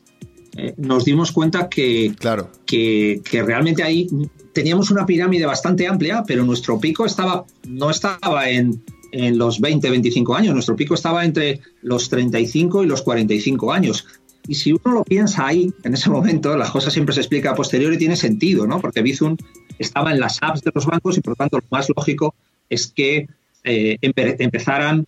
eh, 0.58 0.74
nos 0.78 1.04
dimos 1.04 1.32
cuenta 1.32 1.68
que, 1.68 2.14
claro. 2.18 2.50
que, 2.64 3.20
realmente 3.30 3.82
ahí 3.82 4.08
teníamos 4.54 4.90
una 4.90 5.04
pirámide 5.04 5.44
bastante 5.44 5.86
amplia, 5.86 6.24
pero 6.26 6.44
nuestro 6.44 6.80
pico 6.80 7.04
estaba, 7.04 7.44
no 7.68 7.90
estaba 7.90 8.48
en, 8.48 8.82
en 9.12 9.36
los 9.36 9.60
20, 9.60 9.90
25 9.90 10.34
años, 10.34 10.54
nuestro 10.54 10.74
pico 10.74 10.94
estaba 10.94 11.26
entre 11.26 11.60
los 11.82 12.08
35 12.08 12.84
y 12.84 12.86
los 12.86 13.02
45 13.02 13.70
años. 13.72 14.06
Y 14.48 14.54
si 14.54 14.72
uno 14.72 14.94
lo 14.94 15.04
piensa 15.04 15.46
ahí, 15.46 15.72
en 15.82 15.92
ese 15.92 16.08
momento, 16.08 16.56
la 16.56 16.70
cosa 16.70 16.90
siempre 16.90 17.14
se 17.14 17.20
explica 17.20 17.50
a 17.50 17.54
posteriori 17.54 17.96
y 17.96 17.98
tiene 17.98 18.16
sentido, 18.16 18.66
¿no? 18.66 18.80
Porque 18.80 19.02
Bizum 19.02 19.36
estaba 19.78 20.12
en 20.12 20.20
las 20.20 20.38
apps 20.40 20.62
de 20.62 20.70
los 20.74 20.86
bancos 20.86 21.18
y 21.18 21.20
por 21.20 21.32
lo 21.32 21.36
tanto 21.36 21.58
lo 21.58 21.64
más 21.70 21.88
lógico 21.94 22.34
es 22.70 22.86
que 22.86 23.28
eh, 23.64 23.98
empezaran 24.00 25.06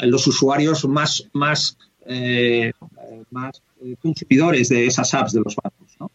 los 0.00 0.26
usuarios 0.26 0.84
más, 0.88 1.28
más 1.32 1.76
eh, 2.08 2.72
más 3.30 3.62
eh, 3.82 3.96
consumidores 4.00 4.68
de 4.68 4.86
esas 4.86 5.12
apps 5.14 5.32
de 5.32 5.40
los 5.40 5.56
bancos. 5.56 6.12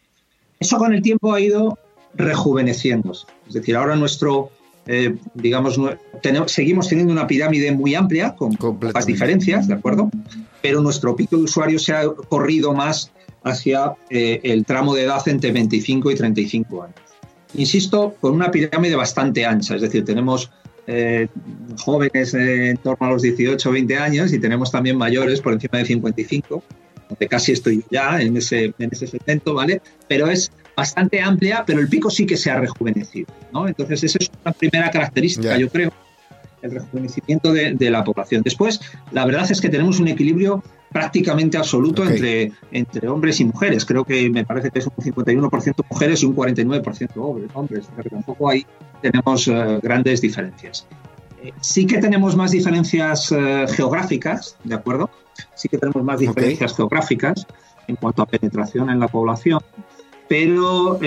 Eso 0.58 0.78
con 0.78 0.94
el 0.94 1.02
tiempo 1.02 1.32
ha 1.32 1.40
ido 1.40 1.78
rejuveneciéndose. 2.14 3.26
Es 3.48 3.54
decir, 3.54 3.76
ahora 3.76 3.96
nuestro, 3.96 4.50
eh, 4.86 5.16
digamos, 5.34 5.80
seguimos 6.46 6.88
teniendo 6.88 7.12
una 7.12 7.26
pirámide 7.26 7.72
muy 7.72 7.94
amplia, 7.94 8.34
con 8.36 8.56
pocas 8.56 9.06
diferencias, 9.06 9.66
¿de 9.66 9.74
acuerdo? 9.74 10.10
Pero 10.60 10.80
nuestro 10.80 11.16
pico 11.16 11.36
de 11.36 11.42
usuarios 11.42 11.82
se 11.82 11.92
ha 11.92 12.04
corrido 12.08 12.72
más 12.72 13.10
hacia 13.42 13.94
el 14.08 14.64
tramo 14.64 14.94
de 14.94 15.02
edad 15.02 15.26
entre 15.26 15.50
25 15.50 16.12
y 16.12 16.14
35 16.14 16.82
años. 16.84 16.96
Insisto, 17.54 18.14
con 18.20 18.34
una 18.34 18.50
pirámide 18.50 18.94
bastante 18.94 19.44
ancha, 19.44 19.74
es 19.74 19.82
decir, 19.82 20.04
tenemos 20.04 20.50
eh, 20.86 21.28
jóvenes 21.78 22.34
en 22.34 22.76
torno 22.78 23.06
a 23.06 23.10
los 23.10 23.22
18 23.22 23.68
o 23.68 23.72
20 23.72 23.96
años 23.96 24.32
y 24.32 24.38
tenemos 24.38 24.70
también 24.70 24.96
mayores 24.96 25.40
por 25.40 25.52
encima 25.52 25.78
de 25.78 25.84
55, 25.84 26.62
donde 27.08 27.28
casi 27.28 27.52
estoy 27.52 27.84
ya 27.90 28.20
en 28.20 28.36
ese, 28.36 28.74
en 28.78 28.88
ese 28.90 29.06
segmento, 29.06 29.54
¿vale? 29.54 29.80
Pero 30.08 30.28
es 30.28 30.50
bastante 30.76 31.20
amplia, 31.20 31.64
pero 31.66 31.80
el 31.80 31.88
pico 31.88 32.10
sí 32.10 32.26
que 32.26 32.36
se 32.36 32.50
ha 32.50 32.58
rejuvenecido, 32.58 33.26
¿no? 33.52 33.68
Entonces, 33.68 34.04
esa 34.04 34.18
es 34.20 34.30
una 34.44 34.52
primera 34.52 34.90
característica, 34.90 35.56
yo 35.56 35.68
creo, 35.68 35.92
el 36.62 36.70
rejuvenecimiento 36.70 37.52
de, 37.52 37.90
la 37.90 38.04
población. 38.04 38.42
Después, 38.42 38.80
la 39.10 39.26
verdad 39.26 39.50
es 39.50 39.60
que 39.60 39.68
tenemos 39.68 40.00
un 40.00 40.08
equilibrio 40.08 40.62
prácticamente 40.90 41.58
absoluto 41.58 42.04
entre, 42.04 42.52
entre 42.70 43.08
hombres 43.08 43.40
y 43.40 43.44
mujeres. 43.44 43.84
Creo 43.84 44.04
que 44.04 44.30
me 44.30 44.44
parece 44.44 44.70
que 44.70 44.78
es 44.78 44.86
un 44.86 44.92
51% 44.92 45.74
mujeres 45.90 46.22
y 46.22 46.26
un 46.26 46.36
49% 46.36 47.10
hombres. 47.54 47.88
Pero 47.96 48.10
tampoco 48.10 48.48
ahí 48.48 48.64
tenemos 49.00 49.48
eh, 49.48 49.80
grandes 49.82 50.20
diferencias. 50.20 50.86
Eh, 51.42 51.52
sí 51.60 51.86
que 51.86 51.98
tenemos 51.98 52.36
más 52.36 52.52
diferencias 52.52 53.32
eh, 53.32 53.66
geográficas, 53.68 54.56
¿de 54.64 54.74
acuerdo? 54.74 55.10
Sí 55.54 55.68
que 55.68 55.78
tenemos 55.78 56.02
más 56.04 56.20
diferencias 56.20 56.76
geográficas 56.76 57.46
en 57.88 57.96
cuanto 57.96 58.22
a 58.22 58.26
penetración 58.26 58.90
en 58.90 59.00
la 59.00 59.08
población, 59.08 59.60
pero 60.28 61.00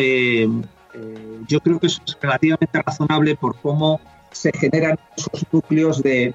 yo 1.48 1.60
creo 1.62 1.80
que 1.80 1.88
eso 1.88 2.02
es 2.06 2.18
relativamente 2.22 2.82
razonable 2.82 3.36
por 3.36 3.56
cómo 3.62 4.02
se 4.36 4.52
generan 4.52 5.00
esos 5.18 5.46
núcleos 5.52 6.04
de, 6.04 6.34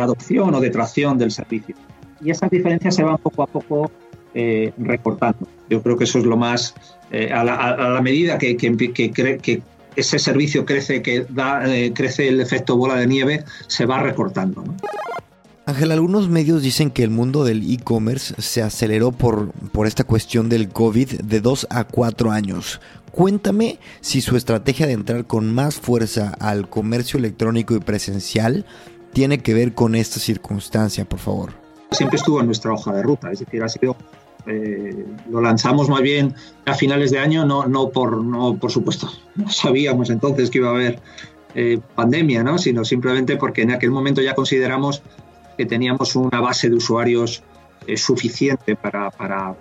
adopción 0.00 0.54
o 0.54 0.60
de 0.60 0.70
tracción 0.70 1.18
del 1.18 1.30
servicio. 1.30 1.74
Y 2.20 2.30
esas 2.30 2.50
diferencias 2.50 2.94
se 2.94 3.02
van 3.02 3.18
poco 3.18 3.42
a 3.42 3.46
poco 3.46 3.90
eh, 4.34 4.72
recortando. 4.78 5.48
Yo 5.68 5.82
creo 5.82 5.96
que 5.96 6.04
eso 6.04 6.18
es 6.18 6.24
lo 6.24 6.36
más, 6.36 6.74
eh, 7.10 7.32
a, 7.32 7.42
la, 7.42 8.00
medida 8.02 8.38
que, 8.38 8.56
que, 8.56 9.62
ese 9.96 10.18
servicio 10.18 10.64
crece, 10.64 11.02
que 11.02 11.26
da, 11.28 11.64
eh, 11.74 11.92
crece 11.94 12.28
el 12.28 12.40
efecto 12.40 12.76
bola 12.76 12.96
de 12.96 13.06
nieve, 13.06 13.44
se 13.66 13.86
va 13.86 14.00
recortando. 14.00 14.62
Ángel, 15.72 15.90
algunos 15.90 16.28
medios 16.28 16.62
dicen 16.62 16.90
que 16.90 17.02
el 17.02 17.08
mundo 17.08 17.44
del 17.44 17.62
e-commerce 17.72 18.34
se 18.42 18.62
aceleró 18.62 19.10
por, 19.10 19.52
por 19.72 19.86
esta 19.86 20.04
cuestión 20.04 20.50
del 20.50 20.68
COVID 20.68 21.22
de 21.22 21.40
dos 21.40 21.66
a 21.70 21.84
cuatro 21.84 22.30
años. 22.30 22.78
Cuéntame 23.10 23.78
si 24.02 24.20
su 24.20 24.36
estrategia 24.36 24.86
de 24.86 24.92
entrar 24.92 25.24
con 25.24 25.54
más 25.54 25.76
fuerza 25.76 26.34
al 26.40 26.68
comercio 26.68 27.18
electrónico 27.18 27.74
y 27.74 27.80
presencial 27.80 28.66
tiene 29.14 29.38
que 29.38 29.54
ver 29.54 29.72
con 29.72 29.94
esta 29.94 30.20
circunstancia, 30.20 31.06
por 31.06 31.20
favor. 31.20 31.52
Siempre 31.90 32.18
estuvo 32.18 32.40
en 32.40 32.46
nuestra 32.46 32.74
hoja 32.74 32.92
de 32.92 33.02
ruta, 33.02 33.32
es 33.32 33.38
decir, 33.38 33.62
ha 33.62 33.68
sido 33.70 33.96
eh, 34.44 35.06
lo 35.30 35.40
lanzamos 35.40 35.88
más 35.88 36.02
bien 36.02 36.34
a 36.66 36.74
finales 36.74 37.12
de 37.12 37.18
año, 37.18 37.46
no, 37.46 37.66
no, 37.66 37.88
por, 37.88 38.22
no 38.22 38.58
por 38.58 38.70
supuesto, 38.70 39.08
no 39.36 39.48
sabíamos 39.48 40.10
entonces 40.10 40.50
que 40.50 40.58
iba 40.58 40.68
a 40.68 40.72
haber 40.72 40.98
eh, 41.54 41.80
pandemia, 41.94 42.42
¿no? 42.42 42.58
sino 42.58 42.84
simplemente 42.84 43.38
porque 43.38 43.62
en 43.62 43.70
aquel 43.70 43.90
momento 43.90 44.20
ya 44.20 44.34
consideramos 44.34 45.02
que 45.56 45.66
teníamos 45.66 46.16
una 46.16 46.40
base 46.40 46.68
de 46.68 46.76
usuarios 46.76 47.42
eh, 47.86 47.96
suficiente 47.96 48.76
para, 48.76 49.10
para 49.10 49.56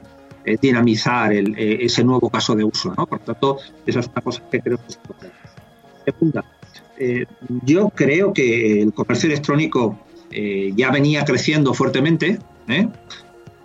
eh, 0.45 0.57
dinamizar 0.61 1.33
el, 1.33 1.57
eh, 1.57 1.85
ese 1.85 2.03
nuevo 2.03 2.29
caso 2.29 2.55
de 2.55 2.63
uso. 2.63 2.93
¿no? 2.95 3.07
Por 3.07 3.19
tanto, 3.19 3.57
esa 3.85 3.99
es 3.99 4.07
una 4.07 4.21
cosa 4.21 4.43
que 4.51 4.59
creo 4.59 4.77
que 4.77 4.87
es 4.87 4.95
importante. 4.95 5.35
Segunda, 6.05 6.45
yo 7.63 7.89
creo 7.89 8.31
que 8.31 8.81
el 8.81 8.93
comercio 8.93 9.27
electrónico 9.27 9.97
ya 10.31 10.91
venía 10.91 11.25
creciendo 11.25 11.73
fuertemente, 11.73 12.37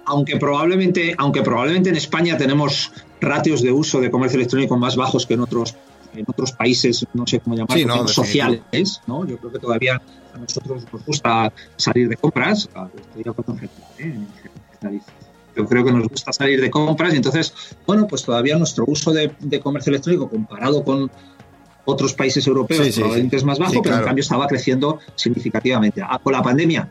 aunque, 0.07 0.37
probablemente, 0.37 1.15
aunque 1.19 1.43
probablemente 1.43 1.91
en 1.91 1.97
España 1.97 2.39
tenemos 2.39 2.93
ratios 3.21 3.61
de 3.63 3.73
uso 3.73 4.01
de 4.01 4.11
comercio 4.11 4.39
electrónico 4.39 4.79
más 4.79 4.97
bajos 4.97 5.27
que 5.27 5.35
en 5.35 5.41
otros 5.41 5.77
en 6.17 6.25
otros 6.27 6.53
países, 6.53 7.07
no 7.15 7.27
sé 7.27 7.41
cómo 7.41 7.57
llamarlos, 7.57 8.13
sociales, 8.13 9.03
¿no? 9.07 9.27
Yo 9.27 9.39
creo 9.39 9.53
que 9.53 9.59
todavía 9.59 10.01
a 10.35 10.39
nosotros 10.39 10.87
nos 10.93 11.05
gusta 11.05 11.53
salir 11.77 12.09
de 12.09 12.17
compras, 12.17 12.69
yo 15.57 15.67
creo 15.67 15.85
que 15.85 15.93
nos 15.93 16.09
gusta 16.09 16.33
salir 16.33 16.61
de 16.61 16.71
compras 16.71 17.15
y 17.15 17.17
entonces, 17.17 17.55
bueno, 17.87 18.07
pues 18.07 18.23
todavía 18.23 18.59
nuestro 18.59 18.85
uso 18.87 19.13
de, 19.13 19.31
comercio 19.63 19.91
electrónico 19.91 20.29
comparado 20.29 20.85
con 20.85 21.11
otros 21.85 22.15
países 22.15 22.47
europeos 22.47 22.95
probablemente 22.97 23.37
es 23.37 23.45
más 23.45 23.59
bajo, 23.59 23.81
pero 23.83 23.97
en 23.97 24.05
cambio 24.05 24.23
estaba 24.23 24.47
creciendo 24.47 24.99
significativamente. 25.15 26.03
Ah, 26.03 26.19
con 26.23 26.33
la 26.33 26.43
pandemia 26.43 26.91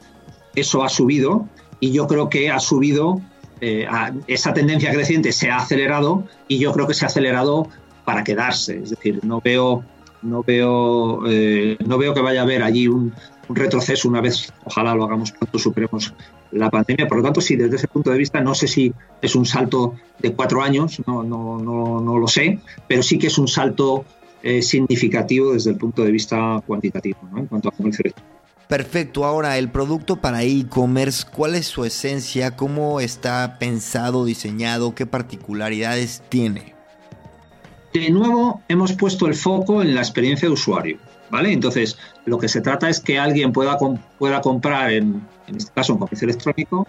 eso 0.55 0.84
ha 0.84 0.89
subido 0.89 1.48
y 1.79 1.91
yo 1.91 2.08
creo 2.08 2.29
que 2.29 2.50
ha 2.50 2.60
subido, 2.60 3.22
eh, 3.62 3.86
esa 4.27 4.53
tendencia 4.53 4.91
creciente 4.91 5.32
se 5.32 5.50
ha 5.50 5.58
acelerado 5.58 6.25
y 6.48 6.58
yo 6.58 6.72
creo 6.72 6.88
que 6.88 6.94
se 6.94 7.05
ha 7.05 7.08
acelerado 7.08 7.67
para 8.05 8.24
quedarse. 8.24 8.79
Es 8.81 8.91
decir, 8.91 9.19
no 9.24 9.41
veo, 9.41 9.83
no 10.21 10.43
veo, 10.43 11.27
eh, 11.27 11.77
no 11.85 11.97
veo 11.97 12.13
que 12.13 12.21
vaya 12.21 12.41
a 12.41 12.43
haber 12.43 12.63
allí 12.63 12.88
un, 12.88 13.13
retroceso 13.47 14.09
una 14.09 14.21
vez, 14.21 14.51
ojalá 14.63 14.95
lo 14.95 15.03
hagamos 15.03 15.31
pronto, 15.31 15.59
superemos 15.59 16.13
la 16.51 16.71
pandemia. 16.71 17.07
Por 17.07 17.17
lo 17.17 17.24
tanto, 17.24 17.41
sí, 17.41 17.55
desde 17.55 17.75
ese 17.75 17.88
punto 17.88 18.09
de 18.09 18.17
vista, 18.17 18.41
no 18.41 18.55
sé 18.55 18.67
si 18.67 18.91
es 19.21 19.35
un 19.35 19.45
salto 19.45 19.95
de 20.17 20.33
cuatro 20.33 20.63
años, 20.63 21.00
no, 21.05 21.21
no, 21.21 21.59
no, 21.59 22.01
no 22.01 22.17
lo 22.17 22.27
sé, 22.27 22.59
pero 22.88 23.03
sí 23.03 23.19
que 23.19 23.27
es 23.27 23.38
un 23.38 23.47
salto 23.47 24.03
eh, 24.41 24.62
significativo 24.62 25.53
desde 25.53 25.71
el 25.71 25.77
punto 25.77 26.03
de 26.03 26.12
vista 26.12 26.62
cuantitativo, 26.65 27.19
¿no? 27.31 27.39
en 27.39 27.45
cuanto 27.47 27.69
a 27.69 27.71
comercio 27.71 28.12
Perfecto, 28.67 29.25
ahora 29.25 29.59
el 29.59 29.69
producto 29.69 30.15
para 30.17 30.43
e-commerce, 30.43 31.24
¿cuál 31.31 31.53
es 31.53 31.67
su 31.67 31.85
esencia? 31.85 32.55
¿Cómo 32.55 33.00
está 33.00 33.57
pensado, 33.59 34.25
diseñado? 34.25 34.95
¿Qué 34.95 35.05
particularidades 35.05 36.24
tiene? 36.29 36.75
De 37.95 38.09
nuevo, 38.09 38.61
hemos 38.67 38.91
puesto 38.91 39.25
el 39.25 39.35
foco 39.35 39.81
en 39.81 39.95
la 39.95 40.01
experiencia 40.01 40.49
de 40.49 40.53
usuario. 40.53 40.97
¿Vale? 41.31 41.53
Entonces, 41.53 41.97
lo 42.25 42.37
que 42.37 42.49
se 42.49 42.59
trata 42.59 42.89
es 42.89 42.99
que 42.99 43.17
alguien 43.17 43.53
pueda, 43.53 43.77
comprar, 44.41 44.91
en, 44.91 45.25
en 45.47 45.55
este 45.55 45.71
caso, 45.71 45.93
en 45.93 45.99
comercio 45.99 46.27
electrónico, 46.27 46.85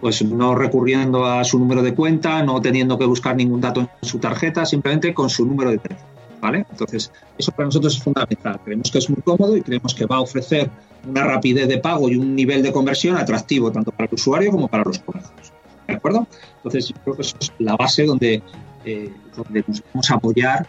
pues 0.00 0.20
no 0.24 0.56
recurriendo 0.56 1.24
a 1.26 1.44
su 1.44 1.60
número 1.60 1.80
de 1.80 1.94
cuenta, 1.94 2.42
no 2.42 2.60
teniendo 2.60 2.98
que 2.98 3.04
buscar 3.04 3.36
ningún 3.36 3.60
dato 3.60 3.82
en 3.82 3.88
su 4.02 4.18
tarjeta, 4.18 4.66
simplemente 4.66 5.14
con 5.14 5.30
su 5.30 5.46
número 5.46 5.70
de 5.70 5.78
teléfono. 5.78 6.10
¿Vale? 6.40 6.66
Entonces, 6.68 7.12
eso 7.38 7.52
para 7.52 7.66
nosotros 7.66 7.94
es 7.96 8.02
fundamental. 8.02 8.58
Creemos 8.64 8.90
que 8.90 8.98
es 8.98 9.08
muy 9.08 9.22
cómodo 9.22 9.56
y 9.56 9.62
creemos 9.62 9.94
que 9.94 10.06
va 10.06 10.16
a 10.16 10.22
ofrecer 10.22 10.68
una 11.08 11.22
rapidez 11.22 11.68
de 11.68 11.78
pago 11.78 12.08
y 12.08 12.16
un 12.16 12.34
nivel 12.34 12.64
de 12.64 12.72
conversión 12.72 13.16
atractivo 13.16 13.70
tanto 13.70 13.92
para 13.92 14.08
el 14.08 14.14
usuario 14.14 14.50
como 14.50 14.66
para 14.66 14.82
los 14.82 14.98
comercios. 14.98 15.52
¿De 15.86 15.94
acuerdo? 15.94 16.26
Entonces, 16.56 16.88
yo 16.88 16.96
creo 17.04 17.14
que 17.14 17.22
eso 17.22 17.36
es 17.40 17.52
la 17.60 17.76
base 17.76 18.04
donde, 18.04 18.42
eh, 18.84 19.12
donde 19.36 19.64
nos 19.66 19.82
vamos 19.92 20.10
a 20.10 20.14
apoyar, 20.14 20.68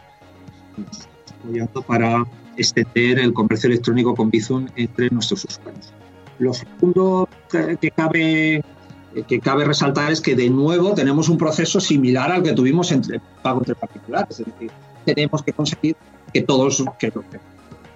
apoyando 1.42 1.82
para 1.82 2.26
extender 2.58 3.20
el 3.20 3.34
comercio 3.34 3.68
electrónico 3.68 4.16
con 4.16 4.30
Bizum 4.30 4.68
entre 4.76 5.10
nuestros 5.10 5.46
usuarios. 5.46 5.94
Lo 6.40 6.54
segundo 6.54 7.28
que 7.50 7.92
cabe, 7.92 8.64
que 9.28 9.40
cabe 9.40 9.66
resaltar 9.66 10.12
es 10.12 10.22
que 10.22 10.36
de 10.36 10.50
nuevo 10.50 10.94
tenemos 10.94 11.30
un 11.30 11.38
proceso 11.38 11.80
similar 11.80 12.32
al 12.32 12.44
que 12.44 12.54
tuvimos 12.54 12.92
entre 12.92 13.20
pago 13.42 13.60
entre 13.60 13.76
particulares, 13.76 14.40
es 14.40 14.46
decir, 14.46 14.72
tenemos 15.06 15.44
que 15.44 15.54
conseguir 15.54 15.96
que 16.34 16.42
todos, 16.42 16.84
que, 17.00 17.12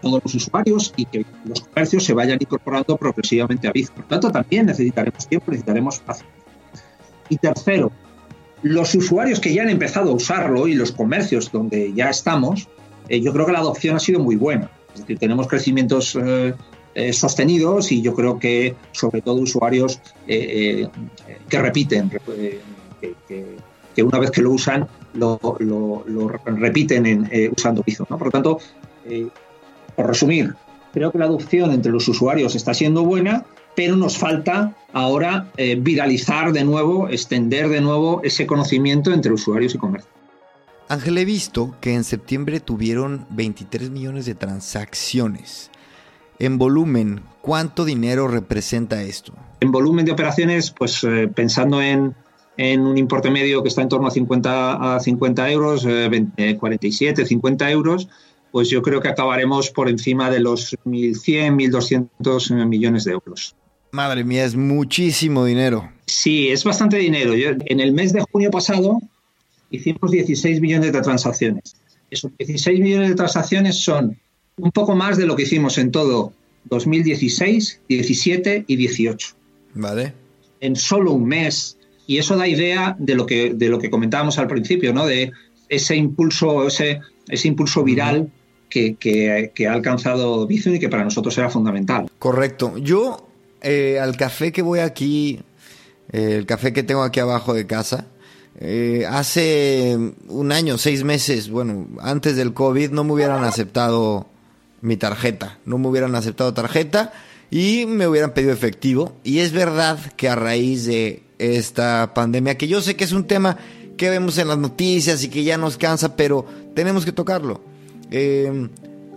todos 0.01 0.21
los 0.23 0.35
usuarios 0.35 0.93
y 0.95 1.05
que 1.05 1.25
los 1.45 1.61
comercios 1.61 2.03
se 2.03 2.13
vayan 2.13 2.37
incorporando 2.39 2.97
progresivamente 2.97 3.67
a 3.67 3.71
Bizum. 3.71 3.95
Por 3.95 4.05
tanto, 4.05 4.31
también 4.31 4.67
necesitaremos 4.67 5.27
tiempo, 5.27 5.51
necesitaremos 5.51 5.99
paciencia. 5.99 6.37
Y 7.29 7.37
tercero, 7.37 7.91
los 8.63 8.95
usuarios 8.95 9.39
que 9.39 9.53
ya 9.53 9.63
han 9.63 9.69
empezado 9.69 10.11
a 10.11 10.13
usarlo 10.13 10.67
y 10.67 10.73
los 10.73 10.91
comercios 10.91 11.51
donde 11.51 11.93
ya 11.93 12.09
estamos, 12.09 12.67
eh, 13.09 13.21
yo 13.21 13.33
creo 13.33 13.45
que 13.45 13.51
la 13.51 13.59
adopción 13.59 13.95
ha 13.95 13.99
sido 13.99 14.19
muy 14.19 14.35
buena. 14.35 14.69
Es 14.93 15.01
decir, 15.01 15.19
tenemos 15.19 15.47
crecimientos 15.47 16.17
eh, 16.19 16.53
eh, 16.95 17.13
sostenidos 17.13 17.91
y 17.91 18.01
yo 18.01 18.15
creo 18.15 18.39
que 18.39 18.75
sobre 18.91 19.21
todo 19.21 19.35
usuarios 19.35 20.01
que 20.25 20.89
repiten, 21.49 22.11
que, 23.95 24.03
una 24.03 24.19
vez 24.19 24.31
que 24.31 24.41
lo 24.41 24.51
usan 24.51 24.87
lo, 25.13 25.39
repiten 26.45 27.05
en, 27.05 27.51
usando 27.55 27.83
Bizum. 27.85 28.07
Por 28.07 28.25
lo 28.25 28.31
tanto, 28.31 28.59
por 29.95 30.07
resumir, 30.07 30.55
creo 30.93 31.11
que 31.11 31.19
la 31.19 31.25
adopción 31.25 31.71
entre 31.71 31.91
los 31.91 32.07
usuarios 32.07 32.55
está 32.55 32.73
siendo 32.73 33.03
buena, 33.03 33.45
pero 33.77 33.95
nos 33.95 34.17
falta 34.17 34.75
ahora 34.91 35.51
viralizar 35.79 36.51
de 36.51 36.65
nuevo, 36.65 37.07
extender 37.09 37.69
de 37.69 37.79
nuevo 37.79 38.21
ese 38.23 38.47
conocimiento 38.47 39.13
entre 39.13 39.31
usuarios 39.31 39.75
y 39.75 39.77
comercios. 39.77 40.17
Ángel, 40.89 41.17
he 41.17 41.25
visto 41.25 41.75
que 41.81 41.93
en 41.93 42.05
septiembre 42.05 42.61
tuvieron 42.61 43.25
23 43.31 43.89
millones 43.89 44.25
de 44.25 44.35
transacciones. 44.35 45.69
En 46.39 46.57
volumen, 46.57 47.21
¿cuánto 47.41 47.83
dinero 47.83 48.27
representa 48.27 49.01
esto? 49.03 49.33
En 49.59 49.71
volumen 49.71 50.05
de 50.05 50.13
operaciones, 50.13 50.71
pues 50.71 51.03
eh, 51.03 51.27
pensando 51.27 51.81
en, 51.81 52.15
un 52.57 52.97
importe 52.97 53.29
medio 53.29 53.63
que 53.63 53.69
está 53.69 53.81
en 53.81 53.89
torno 53.89 54.07
a 54.07 54.11
50, 54.11 54.95
a 54.95 54.99
50 54.99 55.51
euros, 55.51 55.85
47, 56.57 57.21
eh, 57.21 57.25
50 57.25 57.69
eh, 57.69 57.73
euros, 57.73 58.07
pues 58.51 58.69
yo 58.69 58.81
creo 58.81 59.01
que 59.01 59.09
acabaremos 59.09 59.69
por 59.71 59.89
encima 59.89 60.29
de 60.29 60.39
los 60.39 60.73
1.100, 60.85 61.55
1.200 62.19 62.65
millones 62.65 63.03
de 63.03 63.11
euros. 63.11 63.55
Madre 63.97 64.23
mía, 64.23 64.45
es 64.45 64.55
muchísimo 64.55 65.43
dinero. 65.43 65.91
Sí, 66.05 66.49
es 66.49 66.63
bastante 66.63 66.97
dinero. 66.97 67.33
en 67.33 67.79
el 67.79 67.93
mes 67.93 68.13
de 68.13 68.21
junio 68.31 68.51
pasado 68.51 69.01
hicimos 69.71 70.11
16 70.11 70.61
millones 70.61 70.93
de 70.93 71.01
transacciones. 71.01 71.77
Esos 72.11 72.29
16 72.37 72.79
millones 72.79 73.09
de 73.09 73.15
transacciones 73.15 73.77
son 73.77 74.15
un 74.57 74.71
poco 74.71 74.95
más 74.95 75.17
de 75.17 75.25
lo 75.25 75.35
que 75.35 75.43
hicimos 75.43 75.79
en 75.79 75.89
todo 75.89 76.31
2016, 76.65 77.81
17 77.89 78.65
y 78.67 78.75
18. 78.75 79.29
Vale. 79.73 80.13
En 80.59 80.75
solo 80.75 81.13
un 81.13 81.25
mes. 81.25 81.79
Y 82.05 82.19
eso 82.19 82.37
da 82.37 82.47
idea 82.47 82.95
de 82.99 83.15
lo 83.15 83.25
que, 83.25 83.55
de 83.55 83.67
lo 83.67 83.79
que 83.79 83.89
comentábamos 83.89 84.37
al 84.37 84.45
principio, 84.45 84.93
¿no? 84.93 85.07
De 85.07 85.31
ese 85.69 85.95
impulso, 85.95 86.67
ese, 86.67 86.99
ese 87.29 87.47
impulso 87.47 87.83
viral 87.83 88.29
que, 88.69 89.51
ha 89.67 89.73
alcanzado 89.73 90.45
Bizum 90.45 90.75
y 90.75 90.79
que 90.79 90.87
para 90.87 91.03
nosotros 91.03 91.35
era 91.39 91.49
fundamental. 91.49 92.11
Correcto. 92.19 92.77
Yo, 92.77 93.26
eh, 93.69 93.99
al 93.99 94.15
café 94.15 94.53
que 94.53 94.61
voy 94.61 94.79
aquí, 94.79 95.41
eh, 96.13 96.35
el 96.37 96.45
café 96.45 96.71
que 96.71 96.83
tengo 96.83 97.03
aquí 97.03 97.19
abajo 97.19 97.53
de 97.53 97.67
casa, 97.67 98.05
eh, 98.61 99.05
hace 99.09 99.97
un 100.29 100.51
año, 100.53 100.77
seis 100.77 101.03
meses, 101.03 101.49
bueno, 101.49 101.85
antes 101.99 102.37
del 102.37 102.53
COVID 102.53 102.91
no 102.91 103.03
me 103.03 103.11
hubieran 103.11 103.43
aceptado 103.43 104.25
mi 104.79 104.95
tarjeta, 104.95 105.57
no 105.65 105.77
me 105.79 105.89
hubieran 105.89 106.15
aceptado 106.15 106.53
tarjeta 106.53 107.11
y 107.51 107.85
me 107.87 108.07
hubieran 108.07 108.33
pedido 108.33 108.53
efectivo. 108.53 109.17
Y 109.25 109.39
es 109.39 109.51
verdad 109.51 109.99
que 110.15 110.29
a 110.29 110.35
raíz 110.35 110.85
de 110.85 111.23
esta 111.37 112.13
pandemia, 112.13 112.57
que 112.57 112.69
yo 112.69 112.81
sé 112.81 112.95
que 112.95 113.03
es 113.03 113.11
un 113.11 113.27
tema 113.27 113.57
que 113.97 114.09
vemos 114.09 114.37
en 114.37 114.47
las 114.47 114.59
noticias 114.59 115.25
y 115.25 115.27
que 115.27 115.43
ya 115.43 115.57
nos 115.57 115.75
cansa, 115.75 116.15
pero 116.15 116.45
tenemos 116.73 117.03
que 117.03 117.11
tocarlo. 117.11 117.59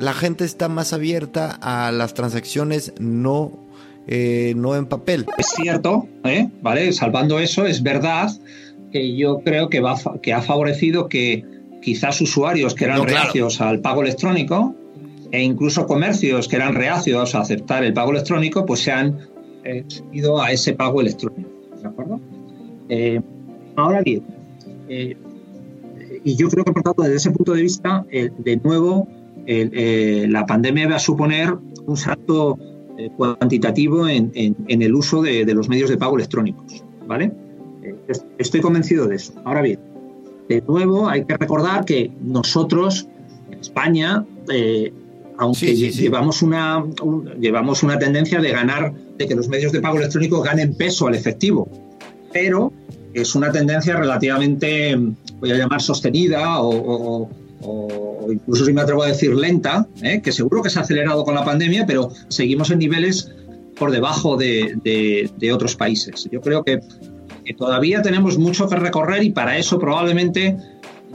La 0.01 0.13
gente 0.13 0.45
está 0.45 0.69
más 0.69 0.93
abierta 0.93 1.57
a 1.63 1.93
las 1.93 2.15
transacciones 2.15 2.95
no, 2.99 3.70
eh, 4.13 4.55
no 4.57 4.75
en 4.75 4.87
papel. 4.87 5.25
Es 5.39 5.47
cierto, 5.57 6.09
¿vale? 6.63 6.93
Salvando 6.93 7.39
eso, 7.39 7.65
es 7.65 7.81
verdad 7.81 8.29
que 8.91 9.17
yo 9.17 9.39
creo 9.45 9.69
que, 9.71 9.79
va, 9.79 9.95
que 10.21 10.33
ha 10.35 10.43
favorecido 10.43 11.09
que 11.09 11.45
quizás 11.81 12.21
usuarios 12.21 12.75
que 12.75 12.87
eran 12.87 13.07
reacios 13.07 13.61
al 13.61 13.79
pago 13.81 14.03
electrónico 14.03 14.75
e 15.31 15.41
incluso 15.41 15.87
comercios 15.87 16.49
que 16.49 16.57
eran 16.57 16.75
reacios 16.75 17.37
a 17.37 17.41
aceptar 17.43 17.85
el 17.85 17.93
pago 17.93 18.11
electrónico, 18.11 18.67
pues 18.67 18.81
se 18.81 18.91
han 18.91 19.17
eh, 19.63 19.85
ido 20.13 20.43
a 20.43 20.51
ese 20.51 20.73
pago 20.73 21.01
electrónico. 21.01 21.49
¿De 21.81 21.87
acuerdo? 21.87 22.21
Eh, 22.89 23.21
ahora 23.77 24.03
bien, 24.03 24.25
eh, 24.89 25.17
y 26.25 26.35
yo 26.35 26.49
creo 26.49 26.65
que 26.65 26.73
por 26.73 26.83
tanto 26.83 27.03
desde 27.03 27.17
ese 27.17 27.31
punto 27.31 27.55
de 27.55 27.63
vista, 27.63 28.05
de 28.11 28.61
nuevo, 28.65 29.07
la 29.47 30.45
pandemia 30.47 30.89
va 30.89 30.97
a 30.97 30.99
suponer 30.99 31.55
un 31.87 31.97
salto 31.97 32.59
cuantitativo 33.17 34.09
en, 34.09 34.33
el 34.69 34.95
uso 34.95 35.23
de, 35.23 35.45
de 35.45 35.55
los 35.55 35.69
medios 35.69 35.91
de 35.91 35.97
pago 35.97 36.17
electrónicos. 36.17 36.85
¿Vale? 37.07 37.33
Estoy 38.39 38.61
convencido 38.61 39.07
de 39.07 39.17
eso. 39.17 39.33
Ahora 39.45 39.63
bien, 39.63 39.81
de 40.49 40.63
nuevo 40.63 41.09
hay 41.09 41.25
que 41.25 41.37
recordar 41.37 41.85
que 41.85 42.11
nosotros, 42.21 43.07
en 43.51 43.61
España, 43.61 44.25
eh, 44.53 44.93
aunque 45.39 45.75
Llevamos, 45.75 46.43
una, 46.43 46.85
llevamos 47.41 47.83
una 47.83 47.99
tendencia 47.99 48.41
de 48.41 48.51
ganar, 48.51 48.93
de 49.17 49.27
que 49.27 49.35
los 49.35 49.49
medios 49.49 49.73
de 49.73 49.81
pago 49.81 49.97
electrónico 49.97 50.43
ganen 50.43 50.75
peso 50.75 51.07
al 51.07 51.15
efectivo, 51.15 51.69
pero 52.33 52.73
es 53.15 53.35
una 53.35 53.51
tendencia 53.51 53.97
relativamente, 53.97 54.99
voy 55.41 55.53
a 55.53 55.55
llamar 55.55 55.81
sostenida 55.81 56.61
o, 56.61 57.29
incluso 58.33 58.65
si 58.65 58.73
me 58.73 58.81
atrevo 58.81 59.03
a 59.03 59.09
decir 59.09 59.35
lenta, 59.35 59.87
¿eh? 60.03 60.21
que 60.23 60.33
seguro 60.33 60.63
que 60.63 60.71
se 60.71 60.79
ha 60.79 60.83
acelerado 60.83 61.25
con 61.25 61.35
la 61.35 61.45
pandemia, 61.45 61.87
pero 61.87 62.11
seguimos 62.29 62.71
en 62.71 62.79
niveles 62.79 63.33
por 63.77 63.91
debajo 63.91 64.37
de, 64.37 65.31
de 65.37 65.53
otros 65.53 65.75
países. 65.75 66.29
Yo 66.31 66.41
creo 66.41 66.63
que 66.63 66.81
todavía 67.57 68.03
tenemos 68.03 68.39
mucho 68.39 68.69
que 68.69 68.77
recorrer 68.77 69.23
y 69.25 69.31
para 69.31 69.57
eso 69.59 69.79
probablemente 69.79 70.57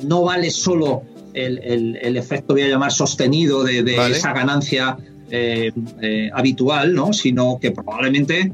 no 0.03 0.23
vale 0.23 0.49
solo 0.49 1.03
el, 1.33 2.17
efecto, 2.17 2.53
voy 2.53 2.63
a 2.63 2.67
llamar, 2.69 2.91
sostenido 2.91 3.63
de, 3.63 3.79
esa 4.09 4.33
ganancia 4.33 4.97
eh, 5.29 5.71
eh, 6.01 6.29
habitual, 6.33 6.93
¿no? 6.93 7.11
sino 7.13 7.59
que 7.59 7.71
probablemente 7.71 8.51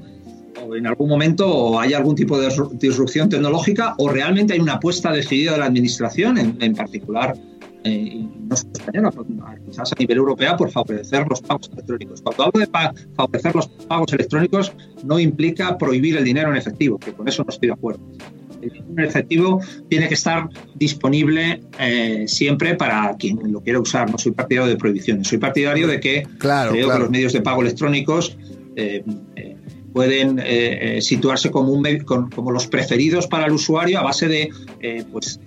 en 0.75 0.87
algún 0.87 1.09
momento 1.09 1.79
haya 1.79 1.97
algún 1.97 2.15
tipo 2.15 2.39
de 2.39 2.49
disrupción 2.73 3.29
tecnológica 3.29 3.95
o 3.97 4.09
realmente 4.09 4.53
hay 4.53 4.59
una 4.59 4.73
apuesta 4.73 5.11
decidida 5.11 5.53
de 5.53 5.57
la 5.59 5.65
administración, 5.65 6.37
en 6.37 6.75
particular 6.75 7.35
eh, 7.83 8.25
no 8.51 8.57
solo 8.57 8.71
española, 8.73 9.11
quizás 9.65 9.91
a 9.91 9.95
nivel 9.97 10.17
europeo, 10.17 10.57
por 10.57 10.69
favorecer 10.69 11.25
los 11.27 11.41
pagos 11.41 11.69
electrónicos. 11.73 12.21
Cuando 12.21 12.43
hablo 12.43 12.59
de 12.59 12.67
favorecer 13.15 13.55
los 13.55 13.67
pagos 13.67 14.13
electrónicos, 14.13 14.73
no 15.03 15.19
implica 15.19 15.77
prohibir 15.77 16.17
el 16.17 16.23
dinero 16.23 16.51
en 16.51 16.57
efectivo, 16.57 16.99
que 16.99 17.13
con 17.13 17.27
eso 17.27 17.43
no 17.43 17.49
estoy 17.49 17.67
de 17.67 17.73
acuerdo. 17.73 18.01
El 18.61 18.69
dinero 18.69 18.93
en 18.97 19.05
efectivo 19.05 19.61
tiene 19.89 20.07
que 20.07 20.13
estar 20.13 20.49
disponible 20.75 21.61
eh, 21.79 22.25
siempre 22.27 22.75
para 22.75 23.15
quien 23.17 23.39
lo 23.51 23.61
quiera 23.61 23.79
usar. 23.79 24.11
No 24.11 24.17
soy 24.17 24.33
partidario 24.33 24.69
de 24.69 24.77
prohibiciones, 24.77 25.27
soy 25.27 25.37
partidario 25.37 25.87
de 25.87 25.99
que 25.99 26.27
creo 26.37 26.71
que 26.71 26.81
los 26.81 27.09
medios 27.09 27.33
de 27.33 27.41
pago 27.41 27.61
electrónicos 27.61 28.37
eh, 28.75 29.03
pueden 29.93 30.41
situarse 31.01 31.51
como, 31.51 31.73
un, 31.73 31.83
como 32.05 32.51
los 32.51 32.67
preferidos 32.67 33.27
para 33.27 33.45
el 33.45 33.51
usuario 33.51 33.99
a 33.99 34.03
base 34.03 34.27
de 34.27 34.49
pues, 35.11 35.39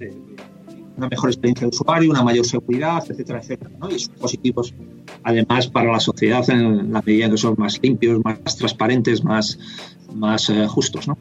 una 0.97 1.09
mejor 1.09 1.31
experiencia 1.31 1.67
de 1.67 1.71
usuario, 1.75 2.11
una 2.11 2.23
mayor 2.23 2.47
seguridad, 2.47 3.03
etcétera, 3.09 3.41
etcétera. 3.41 3.71
¿no? 3.79 3.91
Y 3.91 3.99
son 3.99 4.15
positivos 4.15 4.75
además 5.23 5.67
para 5.67 5.91
la 5.91 6.01
sociedad 6.01 6.49
en 6.51 6.93
la 6.93 7.03
medida 7.03 7.27
en 7.27 7.33
que 7.33 7.39
son 7.39 7.55
más 7.59 7.81
limpios, 7.83 8.21
más 8.25 8.57
transparentes, 8.57 9.25
más, 9.25 9.59
más 10.15 10.51
eh, 10.51 10.67
justos. 10.67 11.09
¿no? 11.09 11.19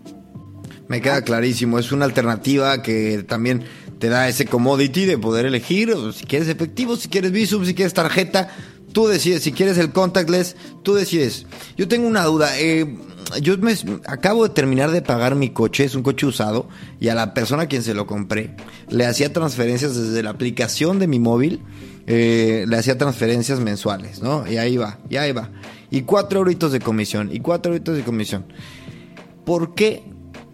Me 0.87 1.01
queda 1.01 1.21
clarísimo, 1.23 1.79
es 1.79 1.91
una 1.91 2.05
alternativa 2.05 2.81
que 2.81 3.23
también 3.23 3.63
te 3.99 4.09
da 4.09 4.27
ese 4.27 4.45
commodity 4.45 5.05
de 5.05 5.17
poder 5.17 5.45
elegir 5.45 5.95
si 6.13 6.25
quieres 6.25 6.49
efectivo, 6.49 6.95
si 6.97 7.07
quieres 7.07 7.31
Visum, 7.31 7.65
si 7.65 7.73
quieres 7.73 7.93
tarjeta. 7.93 8.49
Tú 8.91 9.07
decides, 9.07 9.41
si 9.41 9.53
quieres 9.53 9.77
el 9.79 9.91
contactless, 9.91 10.55
tú 10.83 10.93
decides. 10.93 11.47
Yo 11.77 11.87
tengo 11.87 12.07
una 12.07 12.25
duda. 12.25 12.59
Eh, 12.59 12.95
yo 13.41 13.57
me, 13.57 13.73
acabo 14.05 14.47
de 14.47 14.53
terminar 14.53 14.91
de 14.91 15.01
pagar 15.01 15.35
mi 15.35 15.49
coche, 15.49 15.83
es 15.83 15.95
un 15.95 16.03
coche 16.03 16.25
usado, 16.25 16.67
y 16.99 17.09
a 17.09 17.15
la 17.15 17.33
persona 17.33 17.63
a 17.63 17.67
quien 17.67 17.83
se 17.83 17.93
lo 17.93 18.07
compré 18.07 18.55
le 18.89 19.05
hacía 19.05 19.33
transferencias 19.33 19.95
desde 19.95 20.23
la 20.23 20.29
aplicación 20.29 20.99
de 20.99 21.07
mi 21.07 21.19
móvil, 21.19 21.61
eh, 22.05 22.65
le 22.67 22.77
hacía 22.77 22.97
transferencias 22.97 23.59
mensuales, 23.59 24.21
¿no? 24.21 24.49
Y 24.49 24.57
ahí 24.57 24.77
va, 24.77 24.99
y 25.09 25.17
ahí 25.17 25.31
va. 25.31 25.49
Y 25.89 26.01
cuatro 26.01 26.39
euritos 26.39 26.71
de 26.71 26.79
comisión, 26.79 27.29
y 27.31 27.39
cuatro 27.39 27.71
euritos 27.71 27.95
de 27.95 28.03
comisión. 28.03 28.45
¿Por 29.45 29.73
qué 29.75 30.03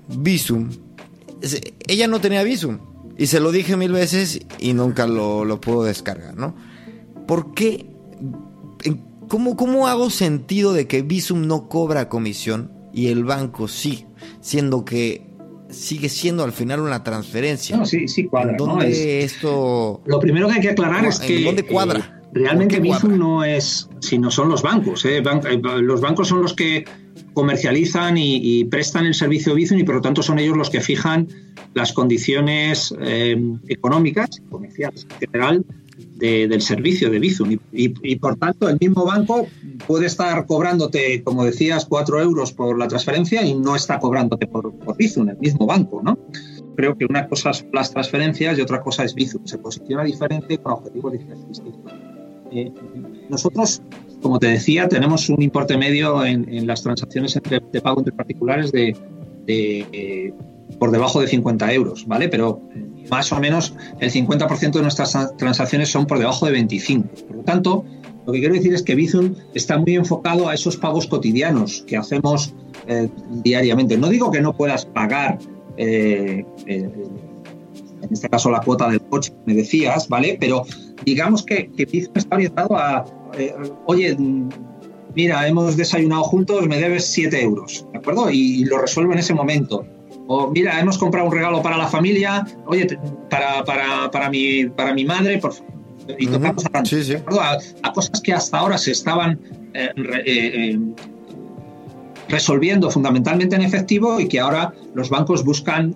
Visum? 0.08 0.70
Ella 1.88 2.08
no 2.08 2.22
tenía 2.22 2.44
Visum, 2.44 2.80
y 3.18 3.28
se 3.28 3.40
lo 3.40 3.52
dije 3.52 3.76
mil 3.76 3.92
veces 3.92 4.42
y 4.60 4.74
nunca 4.74 5.06
lo, 5.08 5.60
puedo 5.60 5.84
descargar, 5.84 6.36
¿no? 6.38 6.56
¿Por 7.28 7.54
qué? 7.54 7.86
¿Cómo, 9.30 9.56
¿Cómo 9.56 9.88
hago 9.88 10.10
sentido 10.10 10.74
de 10.74 10.88
que 10.88 11.04
Visum 11.04 11.46
no 11.46 11.70
cobra 11.70 12.10
comisión 12.10 12.72
y 12.92 13.08
el 13.08 13.24
banco 13.24 13.68
sí? 13.68 14.08
Siendo 14.42 14.84
que 14.84 15.30
sigue 15.70 16.10
siendo 16.10 16.44
al 16.44 16.52
final 16.52 16.80
una 16.80 17.04
transferencia. 17.04 17.78
No, 17.78 17.86
sí, 17.86 18.08
sí 18.08 18.26
cuadra. 18.26 18.56
¿Dónde 18.58 19.24
esto...? 19.24 20.02
Lo 20.08 20.20
primero 20.20 20.48
que 20.48 20.56
hay 20.56 20.62
que 20.62 20.70
aclarar 20.72 21.06
es 21.06 21.20
que... 21.20 21.44
¿Dónde 21.44 21.64
cuadra? 21.64 22.00
Eh, 22.00 22.30
realmente 22.34 22.80
Visum 22.80 23.20
no 23.20 23.44
es, 23.44 23.88
sino 24.00 24.32
son 24.32 24.50
los 24.50 24.64
bancos. 24.64 25.06
¿eh? 25.06 25.20
eh 25.20 25.62
los 25.82 26.02
bancos 26.02 26.28
son 26.28 26.42
los 26.42 26.56
que 26.56 26.86
comercializan 27.34 28.18
y, 28.18 28.64
prestan 28.66 29.06
el 29.06 29.14
servicio 29.14 29.54
Bizum 29.54 29.78
y 29.78 29.84
por 29.84 29.94
lo 29.94 30.02
tanto 30.02 30.24
son 30.24 30.40
ellos 30.40 30.58
los 30.58 30.72
que 30.72 30.82
fijan 30.82 31.28
las 31.76 31.94
condiciones 31.94 32.96
eh, 33.00 33.38
económicas, 33.68 34.42
comerciales 34.50 35.06
en 35.08 35.20
general, 35.20 35.66
del 36.18 36.62
servicio 36.62 37.10
de 37.10 37.20
Bizum. 37.20 37.58
Y, 37.72 38.16
por 38.18 38.36
tanto, 38.36 38.70
el 38.70 38.78
mismo 38.80 39.06
banco 39.06 39.48
puede 39.88 40.08
estar 40.08 40.46
cobrándote, 40.46 41.24
como 41.24 41.46
decías, 41.46 41.86
cuatro 41.86 42.20
euros 42.20 42.52
por 42.54 42.78
la 42.78 42.88
transferencia 42.88 43.44
y 43.44 43.54
no 43.54 43.76
está 43.76 44.00
cobrándote 44.00 44.48
por, 44.48 44.74
por 44.74 44.98
Bizum, 44.98 45.30
el 45.30 45.38
mismo 45.38 45.66
banco, 45.66 46.02
¿no? 46.04 46.18
Creo 46.76 46.98
que 46.98 47.06
una 47.06 47.28
cosa 47.28 47.54
son 47.54 47.70
las 47.74 47.92
transferencias 47.92 48.58
y 48.58 48.62
otra 48.62 48.82
cosa 48.82 49.04
es 49.04 49.14
Bizum. 49.14 49.46
Se 49.46 49.58
posiciona 49.58 50.04
diferente 50.04 50.58
con 50.58 50.74
objetivos 50.74 51.14
distintos. 51.14 51.62
Eh, 52.52 52.72
nosotros, 53.30 53.82
como 54.22 54.40
te 54.40 54.48
decía, 54.48 54.88
tenemos 54.88 55.30
un 55.30 55.42
importe 55.42 55.78
medio 55.78 56.26
en, 56.26 56.66
las 56.66 56.84
transacciones 56.84 57.40
de 57.72 57.82
pago 57.82 58.00
entre 58.00 58.14
particulares 58.14 58.72
de, 58.72 58.96
eh, 59.48 60.34
por 60.78 60.92
debajo 60.92 61.22
de 61.22 61.28
50 61.28 61.74
euros, 61.74 62.06
¿vale? 62.06 62.30
Pero 62.30 62.62
más 63.10 63.32
o 63.32 63.40
menos 63.40 63.74
el 64.00 64.12
50% 64.12 64.72
de 64.72 64.82
nuestras 64.82 65.18
transacciones 65.38 65.90
son 65.90 66.06
por 66.06 66.20
debajo 66.20 66.46
de 66.46 66.52
25. 66.52 67.08
Por 67.28 67.38
lo 67.38 67.44
tanto, 67.44 67.86
lo 68.26 68.34
que 68.34 68.40
quiero 68.40 68.54
decir 68.54 68.74
es 68.74 68.84
que 68.84 68.96
Bizum 68.96 69.34
está 69.54 69.78
muy 69.78 69.96
enfocado 69.96 70.48
a 70.48 70.54
esos 70.54 70.78
pagos 70.78 71.08
cotidianos 71.08 71.84
que 71.88 71.98
hacemos 71.98 72.54
eh, 72.88 73.10
diariamente. 73.44 73.98
No 73.98 74.10
digo 74.10 74.32
que 74.32 74.42
no 74.42 74.56
puedas 74.56 74.86
pagar, 74.86 75.40
eh, 75.78 76.46
eh, 76.68 76.90
en 78.02 78.14
este 78.14 78.30
caso 78.30 78.52
la 78.52 78.62
cuota 78.62 78.90
del 78.90 79.02
coche, 79.02 79.34
me 79.46 79.54
decías, 79.56 80.08
¿vale? 80.08 80.38
Pero 80.40 80.64
digamos 81.06 81.44
que, 81.44 81.72
que 81.72 81.86
Bizum 81.86 82.14
está 82.16 82.36
orientado 82.36 82.78
a, 82.78 83.06
oye, 83.86 84.16
mira, 85.16 85.48
hemos 85.48 85.76
desayunado 85.76 86.24
juntos, 86.24 86.68
me 86.68 86.80
debes 86.80 87.06
7 87.06 87.42
euros, 87.42 87.88
¿de 87.92 88.00
acuerdo? 88.00 88.30
Y 88.30 88.66
lo 88.66 88.78
resuelvo 88.78 89.14
en 89.14 89.20
ese 89.20 89.34
momento 89.34 89.86
o 90.32 90.52
mira, 90.52 90.80
hemos 90.80 90.98
comprado 91.00 91.26
un 91.28 91.34
regalo 91.34 91.60
para 91.64 91.76
la 91.76 91.88
familia, 91.88 92.46
oye, 92.68 92.86
para, 93.32 93.64
para, 93.66 94.12
para, 94.12 94.30
mi, 94.30 94.66
para 94.66 94.94
mi 94.94 95.04
madre, 95.04 95.40
por 95.40 95.54
y 96.18 96.28
tocamos 96.28 96.66
a, 96.66 97.94
cosas 97.94 98.22
que 98.22 98.34
hasta 98.34 98.60
ahora 98.60 98.78
se 98.78 98.92
estaban 98.92 99.40
eh, 99.74 99.90
eh, 99.96 100.24
eh, 100.26 100.80
resolviendo 102.28 102.92
fundamentalmente 102.92 103.56
en 103.56 103.64
efectivo 103.64 104.20
y 104.20 104.28
que 104.28 104.40
ahora 104.40 104.72
los 104.94 105.10
bancos 105.10 105.44
buscan 105.44 105.96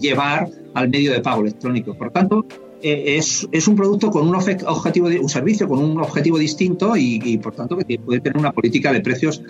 llevar 0.00 0.48
al 0.74 0.88
medio 0.88 1.12
de 1.12 1.20
pago 1.20 1.42
electrónico. 1.42 1.94
Por 1.94 2.12
tanto, 2.12 2.46
es, 2.80 3.48
es, 3.50 3.66
un 3.66 3.74
producto 3.74 4.10
con 4.12 4.28
un 4.28 4.36
objetivo, 4.36 5.08
un 5.08 5.28
servicio 5.28 5.68
con 5.68 5.80
un 5.80 6.00
objetivo 6.00 6.38
distinto 6.38 6.96
y, 6.96 7.38
por 7.38 7.56
tanto 7.56 7.76
que 7.76 7.98
puede 7.98 8.20
tener 8.20 8.38
una 8.38 8.52
política 8.52 8.92
de 8.92 9.00
precios 9.00 9.42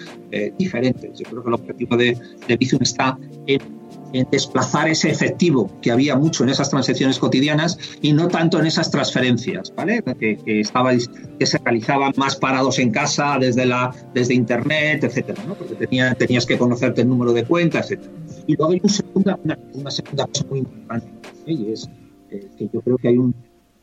diferentes. 0.59 1.19
Yo 1.19 1.29
creo 1.29 1.43
que 1.43 1.49
el 1.49 1.55
objetivo 1.55 1.97
de, 1.99 2.17
de 2.47 2.57
Bizum 2.57 2.81
está 2.81 3.19
en 3.47 3.78
en 4.13 4.27
desplazar 4.31 4.89
ese 4.89 5.11
efectivo 5.11 5.71
que 5.83 5.91
había 5.91 6.17
mucho 6.17 6.45
en 6.45 6.51
esas 6.51 6.71
transacciones 6.71 7.19
cotidianas 7.19 7.79
y 8.01 8.13
no 8.13 8.29
tanto 8.29 8.59
en 8.59 8.67
esas 8.67 8.91
transferencias, 8.91 9.73
¿vale? 9.75 10.03
Que, 10.03 10.37
que, 10.37 10.63
que 11.39 11.47
se 11.47 11.59
realizaban 11.59 12.13
más 12.17 12.37
parados 12.37 12.79
en 12.79 12.91
casa 12.91 13.37
desde, 13.39 13.67
la, 13.67 13.95
desde 14.15 14.35
internet, 14.35 15.05
etcétera, 15.05 15.43
¿no? 15.47 15.55
Porque 15.55 15.75
tenía, 15.75 16.15
tenías 16.15 16.47
que 16.47 16.59
conocerte 16.59 17.03
el 17.03 17.09
número 17.09 17.33
de 17.33 17.45
cuenta, 17.45 17.81
etcétera. 17.81 18.11
Y 18.47 18.57
luego 18.57 18.73
hay 18.73 18.81
una 18.83 18.93
segunda, 18.93 19.39
una, 19.75 19.91
segunda 19.91 20.27
cosa 20.27 20.45
muy 20.49 20.59
importante, 20.61 21.09
y 21.47 21.73
es 21.73 21.89
eh, 22.31 22.49
que 22.57 22.69
yo 22.73 22.81
creo 22.81 22.99
que 22.99 23.09
hay 23.09 23.19
un, 23.19 23.35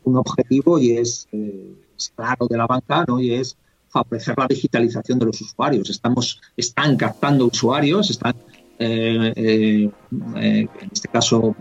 un 0.04 0.16
objetivo 0.16 0.78
y 0.78 0.92
es, 0.92 1.28
eh, 1.32 1.74
es, 1.96 2.12
claro 2.14 2.46
de 2.48 2.56
la 2.56 2.66
banca, 2.66 3.04
¿no? 3.06 3.20
Y 3.20 3.34
es 3.34 3.56
favorecer 3.88 4.34
la 4.36 4.46
digitalización 4.46 5.18
de 5.18 5.26
los 5.26 5.40
usuarios. 5.40 5.90
Estamos, 5.90 6.40
están 6.56 6.96
captando 6.96 7.46
usuarios, 7.46 8.10
están 8.10 8.34
eh, 8.78 9.32
eh, 9.36 9.90
eh, 10.36 10.68
en 10.80 10.90
este 10.92 11.08
caso 11.08 11.56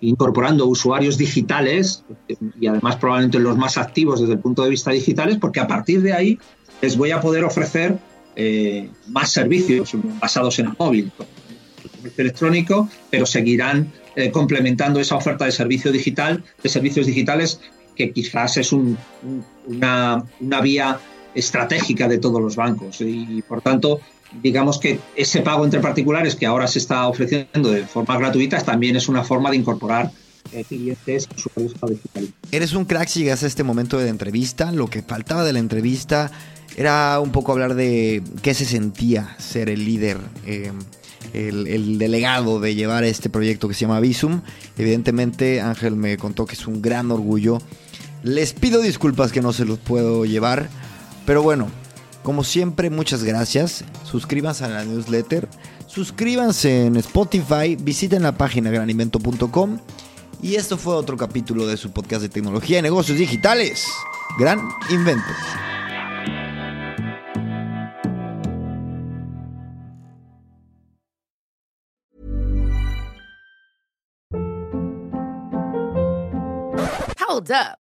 incorporando 0.00 0.66
usuarios 0.66 1.16
digitales 1.16 2.04
y 2.60 2.66
además 2.66 2.96
probablemente 2.96 3.38
los 3.38 3.56
más 3.56 3.78
activos 3.78 4.20
desde 4.20 4.32
el 4.32 4.40
punto 4.40 4.64
de 4.64 4.70
vista 4.70 4.90
digitales, 4.90 5.36
porque 5.36 5.60
a 5.60 5.68
partir 5.68 6.02
de 6.02 6.12
ahí 6.12 6.38
les 6.82 6.96
voy 6.96 7.12
a 7.12 7.20
poder 7.20 7.44
ofrecer 7.44 7.96
más 9.08 9.30
servicios 9.30 9.92
basados 10.20 10.58
en 10.58 10.66
el 10.66 10.72
móvil, 10.76 11.12
comercio 11.96 12.22
electrónico, 12.24 12.88
pero 13.10 13.24
seguirán 13.24 13.92
complementando 14.32 14.98
esa 14.98 15.14
oferta 15.14 15.44
de 15.44 15.52
servicio 15.52 15.92
digital, 15.92 16.42
de 16.60 16.68
servicios 16.68 17.06
digitales, 17.06 17.60
que 17.94 18.10
quizás 18.10 18.56
es 18.56 18.72
una, 18.72 20.24
una 20.40 20.60
vía 20.60 20.98
estratégica 21.34 22.08
de 22.08 22.18
todos 22.18 22.40
los 22.40 22.56
bancos. 22.56 23.00
Y 23.00 23.42
por 23.42 23.62
tanto 23.62 24.00
digamos 24.42 24.78
que 24.78 24.98
ese 25.16 25.40
pago 25.40 25.64
entre 25.64 25.80
particulares 25.80 26.36
que 26.36 26.46
ahora 26.46 26.66
se 26.66 26.78
está 26.78 27.06
ofreciendo 27.08 27.70
de 27.70 27.84
forma 27.84 28.16
gratuita 28.18 28.58
también 28.60 28.96
es 28.96 29.08
una 29.08 29.24
forma 29.24 29.50
de 29.50 29.56
incorporar 29.56 30.10
eh, 30.52 30.64
clientes 30.64 31.28
digitalizar. 31.56 32.22
Eres 32.50 32.72
un 32.72 32.84
crack 32.84 33.08
si 33.08 33.20
llegas 33.20 33.42
a 33.42 33.46
este 33.46 33.64
momento 33.64 33.98
de 33.98 34.08
entrevista. 34.08 34.72
Lo 34.72 34.88
que 34.88 35.02
faltaba 35.02 35.44
de 35.44 35.52
la 35.52 35.58
entrevista 35.58 36.30
era 36.76 37.20
un 37.20 37.32
poco 37.32 37.52
hablar 37.52 37.74
de 37.74 38.22
qué 38.42 38.54
se 38.54 38.64
sentía 38.64 39.34
ser 39.38 39.68
el 39.68 39.84
líder. 39.84 40.18
Eh, 40.46 40.72
el, 41.34 41.66
el, 41.66 41.98
delegado 41.98 42.58
de 42.60 42.74
llevar 42.74 43.04
este 43.04 43.28
proyecto 43.28 43.68
que 43.68 43.74
se 43.74 43.82
llama 43.82 44.00
Visum. 44.00 44.40
Evidentemente, 44.78 45.60
Ángel 45.60 45.96
me 45.96 46.16
contó 46.16 46.46
que 46.46 46.54
es 46.54 46.66
un 46.66 46.80
gran 46.80 47.10
orgullo. 47.10 47.58
Les 48.22 48.54
pido 48.54 48.80
disculpas 48.80 49.32
que 49.32 49.42
no 49.42 49.52
se 49.52 49.66
los 49.66 49.78
puedo 49.78 50.24
llevar, 50.24 50.70
pero 51.26 51.42
bueno, 51.42 51.68
como 52.22 52.44
siempre, 52.44 52.90
muchas 52.90 53.24
gracias. 53.24 53.84
Suscríbanse 54.04 54.64
a 54.64 54.68
la 54.68 54.84
newsletter. 54.84 55.48
Suscríbanse 55.86 56.86
en 56.86 56.96
Spotify. 56.96 57.76
Visiten 57.76 58.22
la 58.22 58.32
página 58.32 58.70
graninvento.com. 58.70 59.78
Y 60.42 60.54
esto 60.54 60.76
fue 60.76 60.94
otro 60.94 61.16
capítulo 61.16 61.66
de 61.66 61.76
su 61.76 61.90
podcast 61.90 62.22
de 62.22 62.28
tecnología 62.28 62.78
y 62.78 62.82
negocios 62.82 63.18
digitales. 63.18 63.86
Gran 64.38 64.68
Invento. 64.90 65.24
Hold 77.28 77.50
up. 77.50 77.87